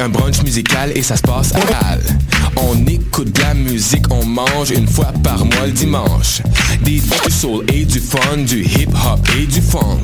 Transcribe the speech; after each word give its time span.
un 0.00 0.08
brunch 0.08 0.42
musical 0.42 0.92
et 0.94 1.02
ça 1.02 1.16
se 1.16 1.22
passe 1.22 1.54
à 1.54 1.58
Montréal. 1.58 2.00
On 2.56 2.86
écoute 2.86 3.32
de 3.32 3.40
la 3.40 3.54
musique, 3.54 4.04
on 4.10 4.24
mange 4.24 4.70
une 4.70 4.88
fois 4.88 5.12
par 5.22 5.44
mois 5.44 5.66
le 5.66 5.72
dimanche. 5.72 6.40
Des 6.82 7.00
du 7.00 7.30
soul 7.30 7.64
et 7.72 7.84
du 7.84 8.00
fun, 8.00 8.38
du 8.46 8.62
hip 8.64 8.88
hop 8.88 9.28
et 9.38 9.46
du 9.46 9.60
funk. 9.60 10.00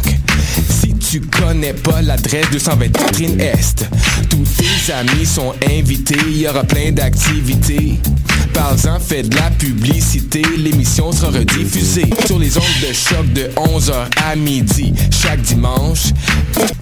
Si 0.68 0.95
tu 0.95 1.20
connais 1.20 1.72
pas 1.72 2.02
l'adresse 2.02 2.46
220 2.52 2.88
Catherine 2.88 3.40
Est, 3.40 3.88
tous 4.28 4.45
tes 4.59 4.92
amis 4.92 5.27
sont 5.27 5.54
invités, 5.70 6.16
il 6.28 6.42
y 6.42 6.48
aura 6.48 6.64
plein 6.64 6.92
d'activités. 6.92 7.98
Parle-en, 8.52 9.00
fais 9.00 9.22
de 9.22 9.34
la 9.36 9.50
publicité, 9.50 10.42
l'émission 10.58 11.12
sera 11.12 11.30
rediffusée 11.30 12.08
sur 12.26 12.38
les 12.38 12.56
ondes 12.56 12.64
de 12.83 12.92
choc 12.92 13.33
de 13.33 13.50
11h 13.56 14.06
à 14.24 14.36
midi 14.36 14.92
chaque 15.10 15.42
dimanche. 15.42 16.12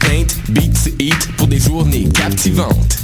Paint, 0.01 0.27
beats, 0.49 0.91
eat 0.99 1.29
pour 1.37 1.47
des 1.47 1.59
journées 1.59 2.09
captivantes. 2.15 3.04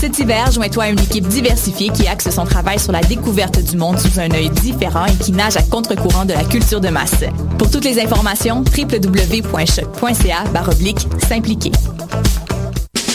Cet 0.00 0.18
hiver, 0.18 0.50
joins-toi 0.50 0.84
à 0.84 0.88
une 0.88 0.98
équipe 0.98 1.26
diversifiée 1.28 1.88
qui 1.90 2.06
axe 2.06 2.28
son 2.30 2.44
travail 2.44 2.78
sur 2.78 2.92
la 2.92 3.00
découverte 3.00 3.62
du 3.62 3.76
monde 3.76 3.98
sous 3.98 4.18
un 4.18 4.30
œil 4.32 4.50
différent 4.50 5.06
et 5.06 5.14
qui 5.22 5.32
nage 5.32 5.56
à 5.56 5.62
contre-courant 5.62 6.24
de 6.24 6.32
la 6.32 6.44
culture 6.44 6.80
de 6.80 6.88
masse. 6.88 7.24
Pour 7.58 7.70
toutes 7.70 7.84
les 7.84 8.00
informations, 8.00 8.62
www.choc.ca 8.76 10.44
baroblique 10.52 11.06
s'impliquer. 11.28 11.72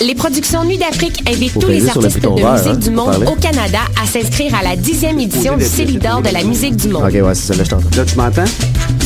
Les 0.01 0.15
productions 0.15 0.63
Nuit 0.63 0.77
d'Afrique 0.77 1.21
invitent 1.27 1.51
Faut 1.51 1.59
tous 1.59 1.67
les 1.67 1.81
le 1.81 1.89
artistes 1.89 2.19
de 2.21 2.29
vert, 2.29 2.53
musique 2.53 2.67
hein, 2.67 2.75
du 2.77 2.89
monde 2.89 3.25
au 3.27 3.35
Canada 3.35 3.79
à 4.01 4.07
s'inscrire 4.07 4.55
à 4.55 4.63
la 4.63 4.77
dixième 4.77 5.19
édition 5.19 5.57
du 5.57 5.65
Célidor 5.65 6.21
de 6.21 6.29
la 6.29 6.41
musique 6.43 6.77
du 6.77 6.87
monde. 6.87 7.03
Ok, 7.03 7.13
ouais, 7.13 7.35
c'est 7.35 7.53
ça, 7.53 7.55
là, 7.55 7.63
je 7.65 7.69
t'entends. 7.69 7.97
Là, 7.97 8.05
tu 8.05 8.15
m'entends? 8.15 8.45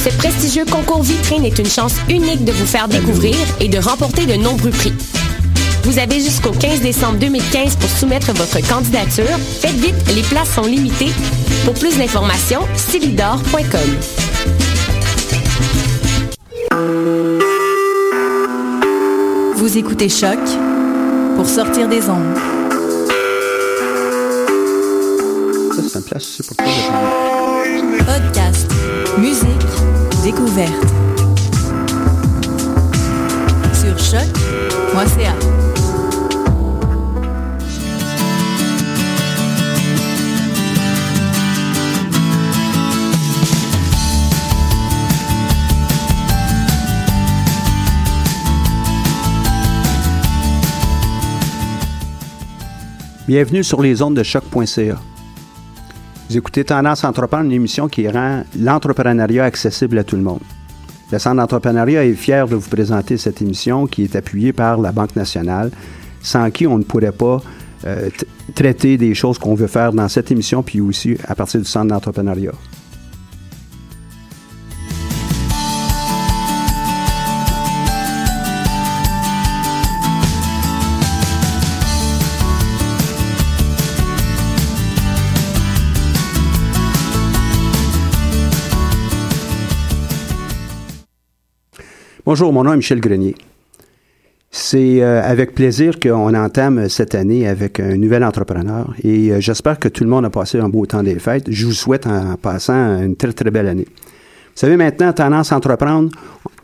Ce 0.03 0.09
prestigieux 0.17 0.66
concours 0.66 1.02
vitrine 1.02 1.45
est 1.45 1.58
une 1.58 1.69
chance 1.69 1.95
unique 2.09 2.45
de 2.45 2.52
vous 2.52 2.66
faire 2.67 2.88
découvrir 2.88 3.36
et 3.59 3.69
de 3.69 3.80
remporter 3.80 4.28
de 4.28 4.36
nombreux 4.36 4.69
prix. 4.69 4.94
Vous 5.84 6.00
avez 6.00 6.20
jusqu'au 6.22 6.52
15 6.52 6.80
décembre 6.81 7.20
2015 7.20 7.76
pour 7.76 7.89
soumettre 7.89 8.31
votre 8.34 8.66
candidature. 8.67 9.38
Faites 9.59 9.76
vite, 9.76 9.95
les 10.16 10.22
places 10.22 10.53
sont 10.56 10.64
limitées. 10.64 11.12
Pour 11.66 11.73
plus 11.73 11.98
d'informations, 11.98 12.62
célidor.com. 12.75 13.80
Vous 19.56 19.78
écoutez 19.78 20.08
Choc 20.08 20.40
pour 21.36 21.48
sortir 21.48 21.90
des 21.90 22.09
ondes. 22.09 22.38
Ça, 25.75 25.81
c'est 25.90 26.00
une 26.00 26.06
place, 26.06 26.42
pas 26.47 26.56
pourquoi. 26.58 26.73
Podcast, 28.06 28.72
musique, 29.18 29.68
découverte. 30.23 30.72
Sur 33.73 34.00
choc.ca. 34.00 35.53
Bienvenue 53.35 53.63
sur 53.63 53.81
les 53.81 53.99
ondes 54.03 54.16
de 54.16 54.21
choc.ca. 54.21 54.95
Vous 56.29 56.38
écoutez 56.38 56.63
Tendance 56.63 57.03
Entreprendre, 57.03 57.45
une 57.45 57.53
émission 57.53 57.88
qui 57.88 58.07
rend 58.07 58.44
l'entrepreneuriat 58.55 59.45
accessible 59.45 59.97
à 59.97 60.03
tout 60.03 60.16
le 60.16 60.21
monde. 60.21 60.41
Le 61.11 61.17
Centre 61.17 61.38
d'entrepreneuriat 61.38 62.05
est 62.05 62.13
fier 62.13 62.47
de 62.47 62.53
vous 62.53 62.69
présenter 62.69 63.17
cette 63.17 63.41
émission 63.41 63.88
qui 63.88 64.03
est 64.03 64.16
appuyée 64.16 64.53
par 64.53 64.79
la 64.79 64.91
Banque 64.91 65.16
nationale, 65.16 65.71
sans 66.21 66.51
qui 66.51 66.67
on 66.67 66.77
ne 66.77 66.83
pourrait 66.83 67.11
pas 67.11 67.41
euh, 67.85 68.11
traiter 68.53 68.97
des 68.97 69.16
choses 69.16 69.39
qu'on 69.39 69.55
veut 69.55 69.65
faire 69.65 69.94
dans 69.94 70.09
cette 70.09 70.29
émission, 70.29 70.61
puis 70.61 70.79
aussi 70.79 71.17
à 71.27 71.33
partir 71.33 71.59
du 71.59 71.65
Centre 71.65 71.88
d'entrepreneuriat. 71.88 72.51
Bonjour, 92.25 92.53
mon 92.53 92.63
nom 92.63 92.72
est 92.72 92.78
Michel 92.78 93.01
Grenier. 93.01 93.35
C'est 94.50 95.01
euh, 95.01 95.22
avec 95.22 95.53
plaisir 95.53 96.00
qu'on 96.00 96.34
entame 96.34 96.88
cette 96.88 97.16
année 97.16 97.45
avec 97.45 97.81
un 97.81 97.97
nouvel 97.97 98.23
entrepreneur 98.23 98.94
et 99.03 99.34
euh, 99.34 99.41
j'espère 99.41 99.78
que 99.78 99.89
tout 99.89 100.06
le 100.06 100.09
monde 100.09 100.23
a 100.23 100.29
passé 100.29 100.57
un 100.57 100.69
beau 100.69 100.85
temps 100.85 101.03
des 101.03 101.19
fêtes. 101.19 101.51
Je 101.51 101.66
vous 101.66 101.73
souhaite 101.73 102.07
en 102.07 102.38
passant 102.38 103.03
une 103.03 103.17
très 103.17 103.33
très 103.33 103.51
belle 103.51 103.67
année. 103.67 103.88
Vous 103.89 104.56
savez 104.56 104.78
maintenant, 104.78 105.12
tendance 105.12 105.51
à 105.51 105.57
entreprendre, 105.57 106.12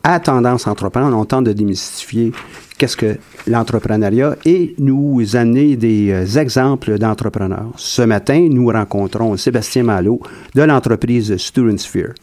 à 0.01 0.21
tendance 0.21 0.65
à 0.65 0.71
entreprendre, 0.71 1.17
on 1.17 1.25
tente 1.25 1.43
de 1.43 1.51
démystifier 1.51 2.31
qu'est-ce 2.77 2.95
que 2.95 3.17
l'entrepreneuriat 3.45 4.37
et 4.45 4.75
nous 4.79 5.35
amener 5.35 5.75
des 5.75 6.11
euh, 6.11 6.39
exemples 6.39 6.97
d'entrepreneurs. 6.97 7.73
Ce 7.75 8.01
matin, 8.03 8.47
nous 8.49 8.67
rencontrons 8.67 9.35
Sébastien 9.35 9.83
Malo 9.83 10.21
de 10.55 10.61
l'entreprise 10.61 11.35
Student 11.35 11.79
Sphere. 11.79 12.13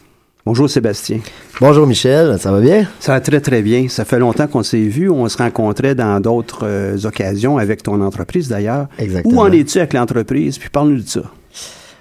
Bonjour 0.47 0.69
Sébastien. 0.69 1.19
Bonjour 1.59 1.85
Michel, 1.85 2.37
ça 2.39 2.53
va 2.53 2.61
bien? 2.61 2.85
Ça 3.01 3.11
va 3.11 3.19
très, 3.19 3.41
très 3.41 3.61
bien. 3.61 3.87
Ça 3.89 4.05
fait 4.05 4.17
longtemps 4.17 4.47
qu'on 4.47 4.63
s'est 4.63 4.77
vu. 4.79 5.09
On 5.09 5.27
se 5.27 5.37
rencontrait 5.37 5.93
dans 5.93 6.21
d'autres 6.21 6.59
euh, 6.63 6.95
occasions 7.03 7.57
avec 7.57 7.83
ton 7.83 7.99
entreprise 7.99 8.47
d'ailleurs. 8.47 8.87
Exactement. 8.97 9.41
Où 9.41 9.45
en 9.45 9.51
es-tu 9.51 9.79
avec 9.79 9.91
l'entreprise? 9.91 10.57
Puis 10.57 10.69
parle-nous 10.69 11.01
de 11.01 11.07
ça. 11.09 11.19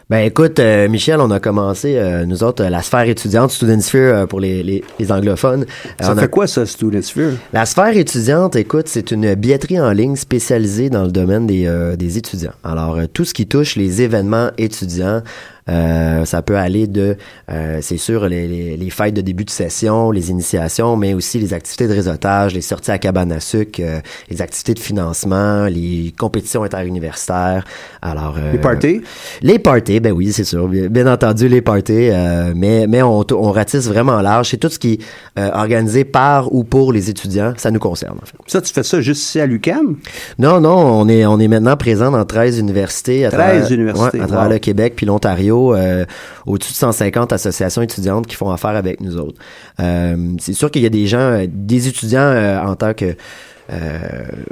Ben 0.08 0.18
écoute, 0.18 0.60
euh, 0.60 0.88
Michel, 0.88 1.18
on 1.20 1.32
a 1.32 1.40
commencé, 1.40 1.96
euh, 1.96 2.24
nous 2.24 2.44
autres, 2.44 2.62
euh, 2.62 2.70
la 2.70 2.82
sphère 2.82 3.08
étudiante, 3.08 3.50
Student 3.50 3.80
Sphere 3.80 4.28
pour 4.28 4.38
les, 4.38 4.62
les, 4.62 4.84
les 5.00 5.10
anglophones. 5.10 5.66
Ça 6.00 6.12
a- 6.12 6.14
fait 6.14 6.30
quoi 6.30 6.46
ça, 6.46 6.64
Student 6.64 7.02
Sphere? 7.02 7.32
La 7.52 7.66
sphère 7.66 7.96
étudiante, 7.96 8.54
écoute, 8.54 8.86
c'est 8.86 9.10
une 9.10 9.34
billetterie 9.34 9.80
en 9.80 9.90
ligne 9.90 10.14
spécialisée 10.14 10.88
dans 10.88 11.02
le 11.02 11.10
domaine 11.10 11.48
des, 11.48 11.68
des 11.98 12.16
étudiants. 12.18 12.52
Alors, 12.62 12.96
tout 13.12 13.24
ce 13.24 13.34
qui 13.34 13.48
touche 13.48 13.74
les 13.74 14.02
événements 14.02 14.50
étudiants, 14.56 15.22
euh, 15.68 16.24
ça 16.24 16.42
peut 16.42 16.56
aller 16.56 16.86
de, 16.86 17.16
euh, 17.50 17.78
c'est 17.82 17.96
sûr, 17.96 18.28
les, 18.28 18.46
les, 18.46 18.76
les 18.76 18.90
fêtes 18.90 19.14
de 19.14 19.20
début 19.20 19.44
de 19.44 19.50
session, 19.50 20.10
les 20.10 20.30
initiations, 20.30 20.96
mais 20.96 21.14
aussi 21.14 21.38
les 21.38 21.52
activités 21.54 21.88
de 21.88 21.92
réseautage, 21.94 22.54
les 22.54 22.60
sorties 22.60 22.90
à 22.92 22.98
cabane 22.98 23.32
à 23.32 23.40
sucre, 23.40 23.80
euh, 23.82 23.98
les 24.30 24.42
activités 24.42 24.74
de 24.74 24.78
financement, 24.78 25.66
les 25.66 26.14
compétitions 26.18 26.62
interuniversitaires. 26.62 27.64
Alors, 28.02 28.36
euh, 28.38 28.52
Les 28.52 28.58
parties? 28.58 29.00
les 29.42 29.58
parties, 29.58 30.00
ben 30.00 30.12
oui, 30.12 30.32
c'est 30.32 30.44
sûr. 30.44 30.68
Bien, 30.68 30.86
bien 30.86 31.12
entendu, 31.12 31.48
les 31.48 31.62
parties, 31.62 32.10
euh, 32.10 32.52
mais, 32.54 32.86
mais 32.86 33.02
on, 33.02 33.24
on 33.32 33.50
ratisse 33.52 33.86
vraiment 33.88 34.20
large. 34.22 34.50
C'est 34.50 34.56
tout 34.58 34.68
ce 34.68 34.78
qui 34.78 34.94
est 34.94 35.00
euh, 35.38 35.50
organisé 35.52 36.04
par 36.04 36.52
ou 36.54 36.62
pour 36.64 36.92
les 36.92 37.10
étudiants. 37.10 37.54
Ça 37.56 37.70
nous 37.70 37.80
concerne, 37.80 38.18
en 38.22 38.26
fait. 38.26 38.36
Ça, 38.46 38.60
tu 38.60 38.72
fais 38.72 38.82
ça 38.82 39.00
juste 39.00 39.22
ici 39.22 39.40
à 39.40 39.46
l'UQAM? 39.46 39.96
Non, 40.38 40.60
non, 40.60 40.76
on 40.76 41.08
est, 41.08 41.26
on 41.26 41.38
est 41.40 41.48
maintenant 41.48 41.76
présent 41.76 42.10
dans 42.10 42.24
13 42.24 42.58
universités. 42.58 43.24
À 43.26 43.30
13 43.30 43.40
travers- 43.40 43.72
universités, 43.72 44.18
ouais, 44.18 44.24
à 44.24 44.26
travers 44.28 44.46
wow. 44.46 44.52
le 44.52 44.58
Québec 44.58 44.92
puis 44.96 45.06
l'Ontario. 45.06 45.55
Euh, 45.56 46.04
au-dessus 46.46 46.72
de 46.72 46.76
150 46.76 47.32
associations 47.32 47.82
étudiantes 47.82 48.26
qui 48.26 48.36
font 48.36 48.50
affaire 48.50 48.70
avec 48.70 49.00
nous 49.00 49.16
autres. 49.16 49.40
Euh, 49.80 50.34
c'est 50.38 50.52
sûr 50.52 50.70
qu'il 50.70 50.82
y 50.82 50.86
a 50.86 50.90
des 50.90 51.06
gens, 51.06 51.18
euh, 51.18 51.46
des 51.48 51.88
étudiants 51.88 52.66
en 52.66 52.76
tant 52.76 52.94
que 52.94 53.16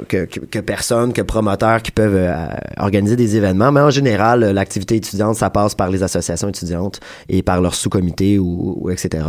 que, 0.09 0.25
que, 0.25 0.59
personnes, 0.59 1.13
que 1.13 1.21
promoteurs 1.21 1.81
qui 1.81 1.91
peuvent 1.91 2.29
organiser 2.75 3.15
des 3.15 3.37
événements, 3.37 3.71
mais 3.71 3.79
en 3.79 3.89
général, 3.89 4.41
l'activité 4.41 4.97
étudiante, 4.97 5.37
ça 5.37 5.49
passe 5.49 5.73
par 5.73 5.89
les 5.89 6.03
associations 6.03 6.49
étudiantes 6.49 6.99
et 7.29 7.41
par 7.41 7.61
leurs 7.61 7.75
sous-comités 7.75 8.39
ou, 8.39 8.89
etc. 8.91 9.23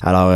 Alors, 0.00 0.30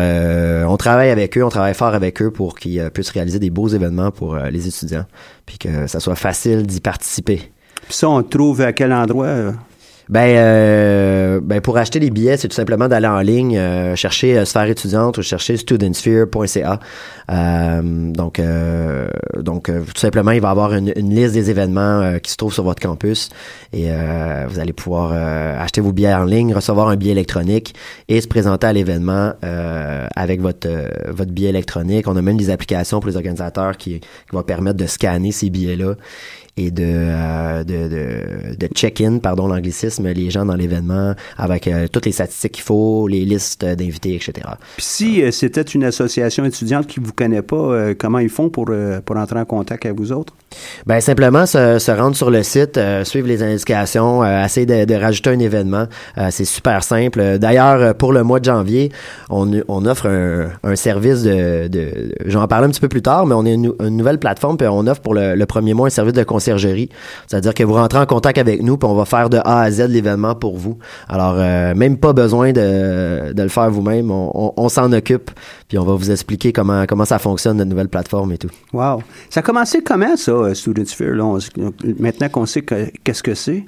on 0.69 0.77
travaille 0.77 1.11
avec 1.11 1.39
eux, 1.39 1.45
on 1.45 1.51
travaille 1.51 1.75
fort 1.75 1.95
avec 1.95 2.21
eux 2.21 2.33
pour 2.33 2.59
qu'ils 2.59 2.91
puissent 2.91 3.11
réaliser 3.11 3.39
des 3.39 3.51
beaux 3.51 3.69
événements 3.69 4.11
pour 4.11 4.35
les 4.37 4.67
étudiants, 4.67 5.07
puis 5.47 5.59
que 5.59 5.87
ça 5.87 6.01
soit 6.01 6.17
facile 6.17 6.67
d'y 6.67 6.81
participer. 6.81 7.53
Puis 7.87 7.95
ça, 7.95 8.09
on 8.09 8.23
trouve 8.25 8.63
à 8.63 8.73
quel 8.73 8.93
endroit? 8.93 9.53
Euh? 10.09 10.13
Ben, 10.13 10.37
euh, 10.37 11.41
ben 11.43 11.61
pour 11.61 11.77
acheter 11.77 12.01
des 12.01 12.11
billets, 12.11 12.37
c'est 12.37 12.49
tout 12.49 12.55
simplement 12.55 12.89
d'aller 12.89 13.07
en 13.07 13.21
ligne, 13.21 13.57
euh, 13.57 13.97
chercher 13.97 14.39
euh, 14.39 14.45
Sphère 14.45 14.65
étudiante 14.65 15.19
ou 15.19 15.23
chercher 15.23 15.57
studentsphere.ca. 15.57 16.81
Euh, 17.31 17.83
donc, 18.13 18.39
euh, 18.39 19.09
donc 19.39 19.67
tout 19.67 20.01
simplement, 20.01 20.31
il 20.31 20.41
va 20.41 20.49
y 20.49 20.51
avoir 20.51 20.75
une, 20.75 20.93
une 20.97 21.15
liste 21.15 21.35
des 21.35 21.51
événements 21.51 22.19
qui 22.23 22.31
se 22.31 22.37
trouvent 22.37 22.53
sur 22.53 22.65
votre 22.65 22.81
campus 22.81 23.31
et 23.73 23.89
vous 24.49 24.59
allez 24.59 24.73
pouvoir 24.73 25.13
acheter 25.61 25.81
vos 25.81 25.93
billets 25.93 26.15
en 26.15 26.25
ligne, 26.25 26.55
recevoir 26.55 26.89
un 26.89 26.97
billet 26.97 27.13
électronique 27.13 27.75
et 28.09 28.21
se 28.21 28.29
présenter 28.29 28.67
à 28.67 28.73
l'événement 28.73 29.33
avec 30.15 30.41
votre 30.41 30.69
votre 31.11 31.31
billet 31.33 31.49
électronique. 31.49 32.07
On 32.09 32.17
a 32.17 32.23
même 32.23 32.37
des 32.37 32.51
applications 32.51 33.01
pour 33.01 33.11
les 33.11 33.17
organisateurs 33.17 33.77
qui, 33.77 34.01
qui 34.01 34.33
vont 34.33 34.43
permettre 34.43 34.77
de 34.77 34.87
scanner 34.87 35.33
ces 35.33 35.51
billets-là 35.51 35.95
et 36.57 36.71
de, 36.71 36.85
euh, 36.87 37.65
de, 37.65 37.89
de, 37.89 38.57
de 38.57 38.67
check-in, 38.75 39.19
pardon 39.19 39.47
l'anglicisme, 39.47 40.09
les 40.09 40.31
gens 40.31 40.47
dans 40.47 40.55
l'événement 40.55 41.15
avec 41.37 41.69
euh, 41.69 41.87
toutes 41.89 42.07
les 42.07 42.13
statistiques 42.13 42.53
qu'il 42.53 42.65
faut, 42.65 43.09
les 43.09 43.25
listes 43.25 43.65
d'invités, 43.65 44.15
etc. 44.15 44.33
Puis 44.77 44.85
si 44.85 45.23
euh, 45.23 45.31
c'était 45.31 45.63
une 45.63 45.85
association 45.85 46.45
étudiante 46.45 46.87
qui 46.87 47.01
vous 47.01 47.13
connaît 47.13 47.43
pas, 47.43 47.95
comment 47.95 48.19
ils 48.19 48.29
font 48.29 48.49
pour, 48.49 48.71
pour 49.05 49.17
entrer 49.17 49.39
en 49.39 49.45
contact 49.45 49.85
avec 49.87 49.99
vous 49.99 50.13
autres? 50.13 50.35
Ben 50.87 51.01
simplement 51.01 51.47
se, 51.47 51.79
se 51.79 51.91
rendre 51.91 52.17
sur 52.17 52.31
le 52.31 52.43
site, 52.43 52.79
suivre 53.05 53.29
les 53.29 53.43
indications, 53.43 54.25
essayer 54.25 54.67
de, 54.67 54.85
de, 54.85 54.95
rajouter 54.95 55.31
un 55.31 55.39
événement. 55.39 55.87
c'est 56.31 56.45
super 56.45 56.83
simple. 56.83 57.39
D'ailleurs, 57.39 57.95
pour 57.95 58.13
le 58.13 58.23
mois 58.23 58.41
de 58.41 58.45
janvier, 58.45 58.91
on, 59.31 59.51
on 59.69 59.85
offre 59.87 60.09
un, 60.09 60.49
un 60.65 60.77
service 60.77 61.23
de, 61.23 61.69
de 61.69 62.15
j'en 62.25 62.43
en 62.43 62.49
parler 62.49 62.67
un 62.67 62.71
petit 62.71 62.81
peu 62.81 62.89
plus 62.89 63.03
tard, 63.03 63.27
mais 63.27 63.35
on 63.35 63.45
est 63.45 63.55
une, 63.55 63.73
une 63.81 63.97
nouvelle 63.97 64.19
plateforme, 64.19 64.57
puis 64.57 64.67
on 64.69 64.87
offre 64.87 65.01
pour 65.01 65.15
le, 65.15 65.45
premier 65.47 65.75
mois 65.75 65.87
un 65.87 65.91
service 65.91 66.13
de 66.13 66.25
conseil 66.25 66.47
c'est-à-dire 67.27 67.55
que 67.55 67.63
vous 67.63 67.75
rentrez 67.75 67.99
en 67.99 68.07
contact 68.07 68.39
avec 68.39 68.63
nous, 68.63 68.77
puis 68.77 68.89
on 68.89 68.95
va 68.95 69.05
faire 69.05 69.31
de 69.31 69.39
A 69.39 69.63
à 69.63 69.71
Z 69.71 69.89
l'événement 69.89 70.35
pour 70.35 70.57
vous. 70.57 70.79
Alors, 71.09 71.35
euh, 71.37 71.75
même 71.75 71.97
pas 71.97 72.13
besoin 72.13 72.53
de, 72.53 73.33
le 73.37 73.49
faire 73.49 73.71
vous-même. 73.71 74.11
On, 74.11 74.69
s'en 74.69 74.93
occupe, 74.93 75.31
puis 75.69 75.79
on 75.79 75.85
va 75.85 75.95
vous 75.95 76.11
expliquer 76.11 76.53
comment, 76.53 76.87
comment 76.87 77.05
ça 77.05 77.19
fonctionne, 77.19 77.57
notre 77.59 77.71
nouvelle 77.71 77.89
plateforme 77.89 78.33
et 78.33 78.39
tout. 78.39 78.51
Wow. 78.73 79.03
Ça 79.31 79.41
a 79.41 79.43
commencé 79.43 79.83
comment, 79.83 80.17
ça, 80.17 80.46
euh, 80.47 80.55
Student 80.55 80.85
maintenant 81.99 82.29
qu'on 82.29 82.47
sait 82.47 82.63
qu'est-ce 82.63 83.23
que 83.23 83.35
c'est? 83.35 83.65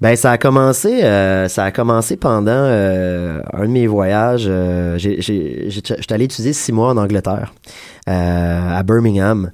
Ben 0.00 0.14
ça 0.14 0.32
a 0.32 0.38
commencé, 0.38 1.02
euh, 1.02 1.48
ça 1.48 1.64
a 1.64 1.70
commencé 1.70 2.16
pendant 2.16 2.52
un 2.52 3.62
de 3.62 3.66
mes 3.66 3.86
voyages. 3.86 4.50
J'étais 4.98 6.12
allé 6.12 6.24
étudier 6.24 6.52
six 6.52 6.72
mois 6.72 6.90
en 6.90 6.96
Angleterre, 6.98 7.54
à 8.06 8.82
Birmingham. 8.82 9.50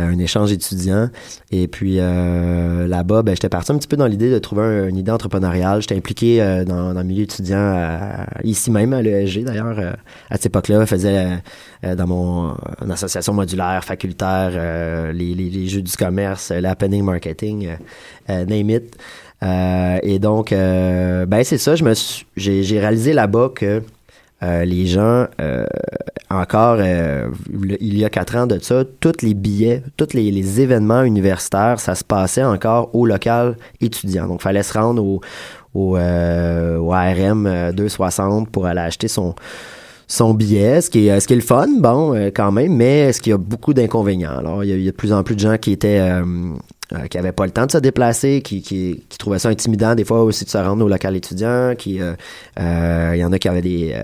Euh, 0.00 0.10
un 0.10 0.18
échange 0.18 0.52
étudiant. 0.52 1.08
Et 1.50 1.68
puis 1.68 1.96
euh, 1.98 2.86
là-bas, 2.86 3.22
ben, 3.22 3.34
j'étais 3.34 3.48
parti 3.48 3.72
un 3.72 3.78
petit 3.78 3.88
peu 3.88 3.96
dans 3.96 4.06
l'idée 4.06 4.30
de 4.30 4.38
trouver 4.38 4.88
une 4.88 4.96
idée 4.96 5.10
entrepreneuriale. 5.10 5.80
J'étais 5.80 5.96
impliqué 5.96 6.42
euh, 6.42 6.64
dans, 6.64 6.92
le 6.92 7.04
milieu 7.04 7.24
étudiant 7.24 7.76
ici 8.44 8.70
même 8.70 8.92
à 8.92 9.02
l'ESG 9.02 9.44
d'ailleurs. 9.44 9.78
à 9.78 10.36
cette 10.36 10.46
époque-là, 10.46 10.80
je 10.80 10.86
faisais 10.86 11.42
dans 11.82 12.06
mon 12.06 12.56
association 12.90 13.32
modulaire, 13.32 13.84
facultaire, 13.84 15.12
les, 15.12 15.66
jeux 15.68 15.82
du 15.82 15.96
commerce, 15.96 16.50
l'happening 16.50 17.02
marketing, 17.02 17.68
name 18.28 18.70
it. 18.70 18.96
et 19.42 20.18
donc, 20.18 20.50
ben 20.50 21.44
c'est 21.44 21.58
ça, 21.58 21.74
j'ai 22.36 22.80
réalisé 22.80 23.12
là-bas 23.12 23.50
que 23.54 23.82
euh, 24.42 24.64
les 24.64 24.86
gens, 24.86 25.26
euh, 25.40 25.66
encore, 26.30 26.78
euh, 26.80 27.28
il 27.80 27.98
y 27.98 28.04
a 28.04 28.10
quatre 28.10 28.36
ans 28.36 28.46
de 28.46 28.58
ça, 28.58 28.84
tous 29.00 29.20
les 29.22 29.34
billets, 29.34 29.82
tous 29.96 30.14
les, 30.14 30.60
événements 30.60 31.02
universitaires, 31.02 31.78
ça 31.78 31.94
se 31.94 32.04
passait 32.04 32.44
encore 32.44 32.94
au 32.94 33.04
local 33.04 33.56
étudiant. 33.80 34.26
Donc, 34.26 34.40
il 34.40 34.44
fallait 34.44 34.62
se 34.62 34.72
rendre 34.72 35.04
au, 35.04 35.20
au, 35.74 35.96
au 35.98 36.92
ARM 36.92 37.72
260 37.72 38.50
pour 38.50 38.66
aller 38.66 38.80
acheter 38.80 39.08
son 39.08 39.34
son 40.12 40.34
billet, 40.34 40.80
ce 40.80 40.90
qui 40.90 41.08
est, 41.08 41.20
ce 41.20 41.26
qui 41.26 41.34
est 41.34 41.36
le 41.36 41.42
fun, 41.42 41.68
bon, 41.78 42.30
quand 42.34 42.52
même, 42.52 42.74
mais 42.74 43.12
ce 43.12 43.20
qui 43.20 43.32
a 43.32 43.38
beaucoup 43.38 43.74
d'inconvénients? 43.74 44.36
Alors, 44.36 44.64
il 44.64 44.70
y, 44.70 44.88
a, 44.88 44.90
de 44.90 44.96
plus 44.96 45.12
en 45.12 45.22
plus 45.22 45.36
de 45.36 45.40
gens 45.40 45.56
qui 45.56 45.72
étaient 45.72 46.00
euh, 46.92 47.06
qui 47.06 47.16
n'avaient 47.16 47.30
pas 47.30 47.46
le 47.46 47.52
temps 47.52 47.66
de 47.66 47.70
se 47.70 47.78
déplacer, 47.78 48.42
qui, 48.42 48.62
qui, 48.62 49.04
qui, 49.08 49.18
trouvaient 49.18 49.38
ça 49.38 49.48
intimidant 49.48 49.94
des 49.94 50.04
fois 50.04 50.24
aussi 50.24 50.44
de 50.44 50.50
se 50.50 50.58
rendre 50.58 50.84
au 50.84 50.88
local 50.88 51.14
étudiant, 51.14 51.74
qui 51.78 52.00
euh, 52.00 52.14
euh, 52.58 53.12
il 53.14 53.20
y 53.20 53.24
en 53.24 53.32
a 53.32 53.38
qui 53.38 53.46
avaient 53.46 53.62
des, 53.62 53.94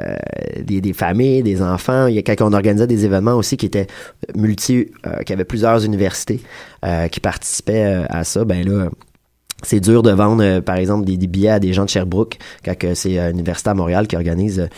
des, 0.63 0.81
des, 0.81 0.93
familles, 0.93 1.43
des 1.43 1.63
enfants. 1.63 2.07
Il 2.07 2.15
y 2.15 2.19
a 2.19 2.23
quand 2.23 2.41
on 2.43 2.53
organisait 2.53 2.87
des 2.87 3.05
événements 3.05 3.35
aussi 3.35 3.57
qui 3.57 3.67
étaient 3.67 3.89
multi, 4.37 4.93
qui 5.25 5.33
avaient 5.33 5.45
plusieurs 5.45 5.85
universités 5.85 6.41
qui 7.11 7.19
participaient 7.19 8.05
à 8.09 8.23
ça, 8.23 8.45
ben 8.45 8.65
là 8.65 8.89
c'est 9.63 9.81
dur 9.81 10.03
de 10.03 10.11
vendre, 10.11 10.61
par 10.61 10.77
exemple, 10.77 11.07
des, 11.07 11.17
des, 11.17 11.27
billets 11.27 11.51
à 11.51 11.59
des 11.59 11.73
gens 11.73 11.85
de 11.85 11.91
Sherbrooke 11.91 12.39
quand 12.65 12.75
c'est 12.95 13.31
l'Université 13.31 13.71
à 13.71 13.75
Montréal 13.75 14.07
qui 14.07 14.17
organise 14.17 14.69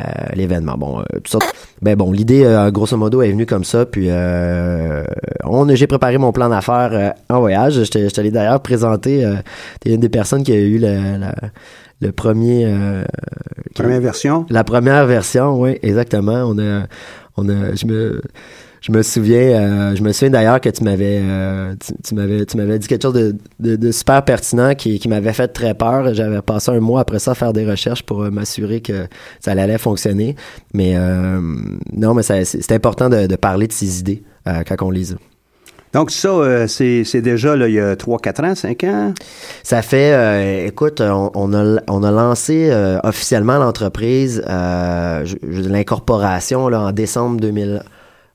l'événement. 0.32 0.78
Bon, 0.78 1.00
euh, 1.00 1.02
tout 1.22 1.32
ça. 1.32 1.38
Ben 1.82 1.96
bon, 1.96 2.12
l'idée, 2.12 2.44
euh, 2.44 2.70
grosso 2.70 2.96
modo, 2.96 3.20
est 3.20 3.30
venue 3.30 3.44
comme 3.44 3.64
ça. 3.64 3.84
Puis, 3.84 4.08
on, 5.44 5.74
j'ai 5.74 5.86
préparé 5.86 6.16
mon 6.16 6.32
plan 6.32 6.48
d'affaires 6.48 7.14
en 7.28 7.40
voyage. 7.40 7.84
Je 7.84 7.90
t'allais 7.90 8.18
allé 8.18 8.30
d'ailleurs 8.30 8.62
présenter. 8.62 9.30
T'es 9.80 9.92
une 9.92 10.00
des 10.00 10.08
personnes 10.08 10.44
qui 10.44 10.52
a 10.52 10.56
eu 10.56 10.78
la, 10.78 11.34
le 12.00 12.12
premier. 12.12 12.74
première 13.74 14.00
version. 14.00 14.46
La 14.48 14.64
première 14.64 15.04
version, 15.04 15.60
oui, 15.60 15.78
exactement. 15.82 16.44
On 16.46 16.58
a, 16.58 16.86
on 17.36 17.48
a, 17.50 17.74
je 17.74 17.84
me 17.84 18.22
je 18.82 18.90
me 18.90 19.02
souviens, 19.02 19.38
euh, 19.38 19.94
je 19.94 20.02
me 20.02 20.10
souviens 20.12 20.30
d'ailleurs 20.30 20.60
que 20.60 20.68
tu 20.68 20.82
m'avais, 20.82 21.20
euh, 21.22 21.76
tu, 22.04 22.16
m'avais, 22.16 22.44
tu 22.44 22.56
m'avais 22.56 22.80
dit 22.80 22.88
quelque 22.88 23.02
chose 23.02 23.14
de, 23.14 23.76
de, 23.76 23.92
super 23.92 24.24
pertinent 24.24 24.74
qui, 24.74 24.98
qui 24.98 25.08
m'avait 25.08 25.32
fait 25.32 25.46
très 25.46 25.72
peur. 25.72 26.12
J'avais 26.14 26.42
passé 26.42 26.72
un 26.72 26.80
mois 26.80 27.02
après 27.02 27.20
ça 27.20 27.30
à 27.30 27.34
faire 27.34 27.52
des 27.52 27.64
recherches 27.64 28.02
pour 28.02 28.24
euh, 28.24 28.30
m'assurer 28.30 28.80
que 28.80 29.06
ça 29.38 29.52
allait 29.52 29.78
fonctionner. 29.78 30.34
Mais 30.74 30.96
non, 31.92 32.12
mais 32.14 32.22
c'est 32.22 32.72
important 32.72 33.08
de, 33.08 33.28
de, 33.28 33.36
parler 33.36 33.68
de 33.68 33.72
ces 33.72 34.00
idées 34.00 34.24
quand 34.44 34.82
on 34.82 34.90
lise. 34.90 35.16
Donc 35.92 36.10
ça, 36.10 36.66
c'est, 36.66 37.04
c'est 37.04 37.22
déjà 37.22 37.54
là, 37.54 37.68
il 37.68 37.74
y 37.74 37.80
a 37.80 37.94
3, 37.94 38.18
4 38.18 38.44
ans, 38.44 38.54
5 38.54 38.84
ans? 38.84 39.14
Ça 39.62 39.82
fait, 39.82 40.66
écoute, 40.66 41.00
on, 41.00 41.30
on, 41.34 41.54
a, 41.54 41.80
on 41.88 42.02
a 42.02 42.10
lancé 42.10 42.72
officiellement 43.04 43.58
l'entreprise, 43.58 44.42
l'incorporation 45.42 46.68
là, 46.68 46.80
en 46.80 46.92
décembre 46.92 47.40
2000. 47.40 47.82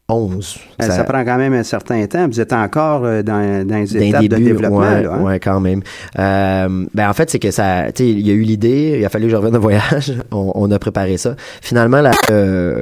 11. 0.10 0.58
Euh, 0.82 0.86
ça, 0.86 1.04
prend 1.04 1.26
quand 1.26 1.38
même 1.38 1.52
un 1.52 1.64
certain 1.64 2.06
temps. 2.08 2.28
Vous 2.28 2.40
êtes 2.40 2.54
encore 2.54 3.04
euh, 3.04 3.24
dans, 3.24 3.68
dans 3.68 3.76
les 3.76 3.98
étapes 3.98 4.24
de 4.24 4.38
développement. 4.38 4.80
Oui, 4.80 5.06
hein? 5.06 5.22
ouais, 5.22 5.40
quand 5.42 5.60
même. 5.60 5.82
Euh, 6.18 6.86
ben 6.94 7.10
en 7.10 7.14
fait, 7.14 7.30
c'est 7.30 7.40
que 7.40 7.52
ça, 7.52 7.92
tu 7.94 8.04
sais, 8.04 8.10
il 8.10 8.26
y 8.26 8.32
a 8.32 8.34
eu 8.34 8.44
l'idée, 8.44 8.96
il 9.00 9.06
a 9.06 9.10
fallu 9.10 9.26
que 9.26 9.32
je 9.32 9.36
revienne 9.36 9.54
de 9.54 9.60
voyage, 9.60 10.14
on, 10.32 10.72
a 10.72 10.80
préparé 10.80 11.18
ça. 11.18 11.36
Finalement, 11.62 12.02
euh, 12.32 12.82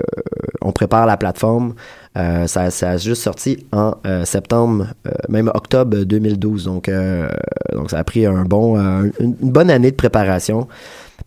on 0.62 0.72
prépare 0.72 1.08
la 1.08 1.18
plateforme. 1.18 1.74
Euh, 2.16 2.46
ça, 2.46 2.70
ça 2.70 2.92
a 2.92 2.98
juste 2.98 3.24
sorti 3.24 3.66
en 3.72 3.96
septembre, 4.24 4.88
même 5.28 5.50
octobre 5.54 5.98
2012. 6.04 6.66
Donc, 6.66 6.92
donc 7.74 7.90
ça 7.90 7.98
a 7.98 8.04
pris 8.04 8.28
un 8.28 8.44
bon, 8.44 8.78
une 9.20 9.36
bonne 9.42 9.72
année 9.72 9.90
de 9.90 9.96
préparation. 9.96 10.68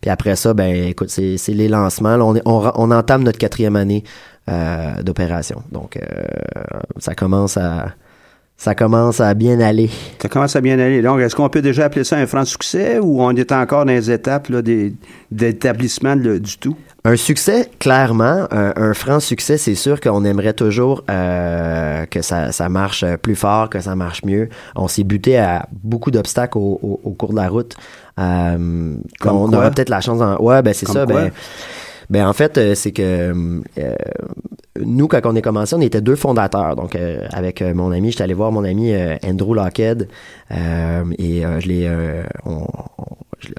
Puis 0.01 0.09
après 0.09 0.37
ça, 0.37 0.53
ben 0.53 0.73
écoute, 0.73 1.09
c'est 1.09 1.37
les 1.49 1.67
lancements. 1.67 2.15
on, 2.15 2.37
on, 2.45 2.71
on 2.73 2.91
entame 2.91 3.23
notre 3.23 3.37
quatrième 3.37 3.75
année 3.75 4.03
euh, 4.49 5.01
d'opération. 5.03 5.63
Donc, 5.71 5.97
euh, 5.97 6.23
ça 6.97 7.15
commence 7.15 7.57
à 7.57 7.93
ça 8.59 8.75
commence 8.75 9.21
à 9.21 9.33
bien 9.35 9.61
aller. 9.61 9.89
Ça 10.21 10.27
commence 10.27 10.53
à 10.57 10.59
bien 10.59 10.77
aller. 10.79 11.01
Donc, 11.01 11.21
est-ce 11.21 11.33
qu'on 11.33 11.47
peut 11.47 11.61
déjà 11.61 11.85
appeler 11.85 12.03
ça 12.03 12.17
un 12.17 12.27
franc 12.27 12.43
succès 12.43 12.99
ou 12.99 13.23
on 13.23 13.31
est 13.31 13.53
encore 13.53 13.85
dans 13.85 13.93
les 13.93 14.11
étapes 14.11 14.51
d'établissement 15.31 16.17
du 16.17 16.57
tout? 16.59 16.75
Un 17.05 17.15
succès, 17.15 17.71
clairement. 17.79 18.47
Un, 18.51 18.93
franc 18.93 19.21
succès, 19.21 19.57
c'est 19.57 19.75
sûr 19.75 20.01
qu'on 20.01 20.25
aimerait 20.25 20.51
toujours 20.51 21.05
euh, 21.09 22.05
que 22.07 22.21
ça, 22.21 22.51
ça, 22.51 22.67
marche 22.67 23.05
plus 23.21 23.37
fort, 23.37 23.69
que 23.69 23.79
ça 23.79 23.95
marche 23.95 24.25
mieux. 24.25 24.49
On 24.75 24.89
s'est 24.89 25.05
buté 25.05 25.37
à 25.37 25.65
beaucoup 25.71 26.11
d'obstacles 26.11 26.57
au, 26.57 26.99
au, 27.01 27.11
cours 27.11 27.31
de 27.31 27.37
la 27.37 27.47
route. 27.47 27.75
Euh, 28.19 28.95
on 29.23 29.53
aura 29.53 29.71
peut-être 29.71 29.89
la 29.89 30.01
chance... 30.01 30.19
En... 30.21 30.35
Ouais, 30.43 30.61
ben 30.61 30.73
c'est 30.73 30.87
ça. 30.87 31.05
Ben, 31.05 31.31
ben 32.09 32.27
en 32.27 32.33
fait, 32.33 32.57
euh, 32.57 32.75
c'est 32.75 32.91
que 32.91 33.33
euh, 33.77 33.95
nous, 34.79 35.07
quand 35.07 35.19
on 35.25 35.35
est 35.35 35.41
commencé, 35.41 35.75
on 35.75 35.81
était 35.81 36.01
deux 36.01 36.15
fondateurs. 36.15 36.75
Donc, 36.75 36.95
euh, 36.95 37.27
avec 37.31 37.61
mon 37.61 37.91
ami, 37.91 38.11
j'étais 38.11 38.23
allé 38.23 38.33
voir 38.33 38.51
mon 38.51 38.63
ami 38.63 38.91
Andrew 39.23 39.53
Lockhead 39.53 40.07
et 40.51 41.41
je 41.59 41.67
l'ai, 41.67 41.91
on, 42.45 42.65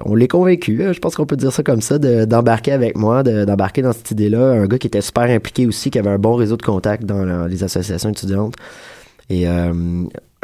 on 0.03 0.15
l'est 0.15 0.27
convaincu. 0.27 0.81
Je 0.91 0.99
pense 0.99 1.15
qu'on 1.15 1.25
peut 1.25 1.37
dire 1.37 1.53
ça 1.53 1.63
comme 1.63 1.81
ça, 1.81 1.99
d'embarquer 1.99 2.73
avec 2.73 2.97
moi, 2.97 3.23
d'embarquer 3.23 3.81
dans 3.81 3.93
cette 3.93 4.11
idée-là. 4.11 4.51
Un 4.51 4.67
gars 4.67 4.77
qui 4.77 4.87
était 4.87 5.01
super 5.01 5.23
impliqué 5.23 5.67
aussi, 5.67 5.91
qui 5.91 5.99
avait 5.99 6.09
un 6.09 6.19
bon 6.19 6.35
réseau 6.35 6.57
de 6.57 6.63
contacts 6.63 7.05
dans 7.05 7.45
les 7.45 7.63
associations 7.63 8.09
étudiantes. 8.09 8.55
Et 9.29 9.45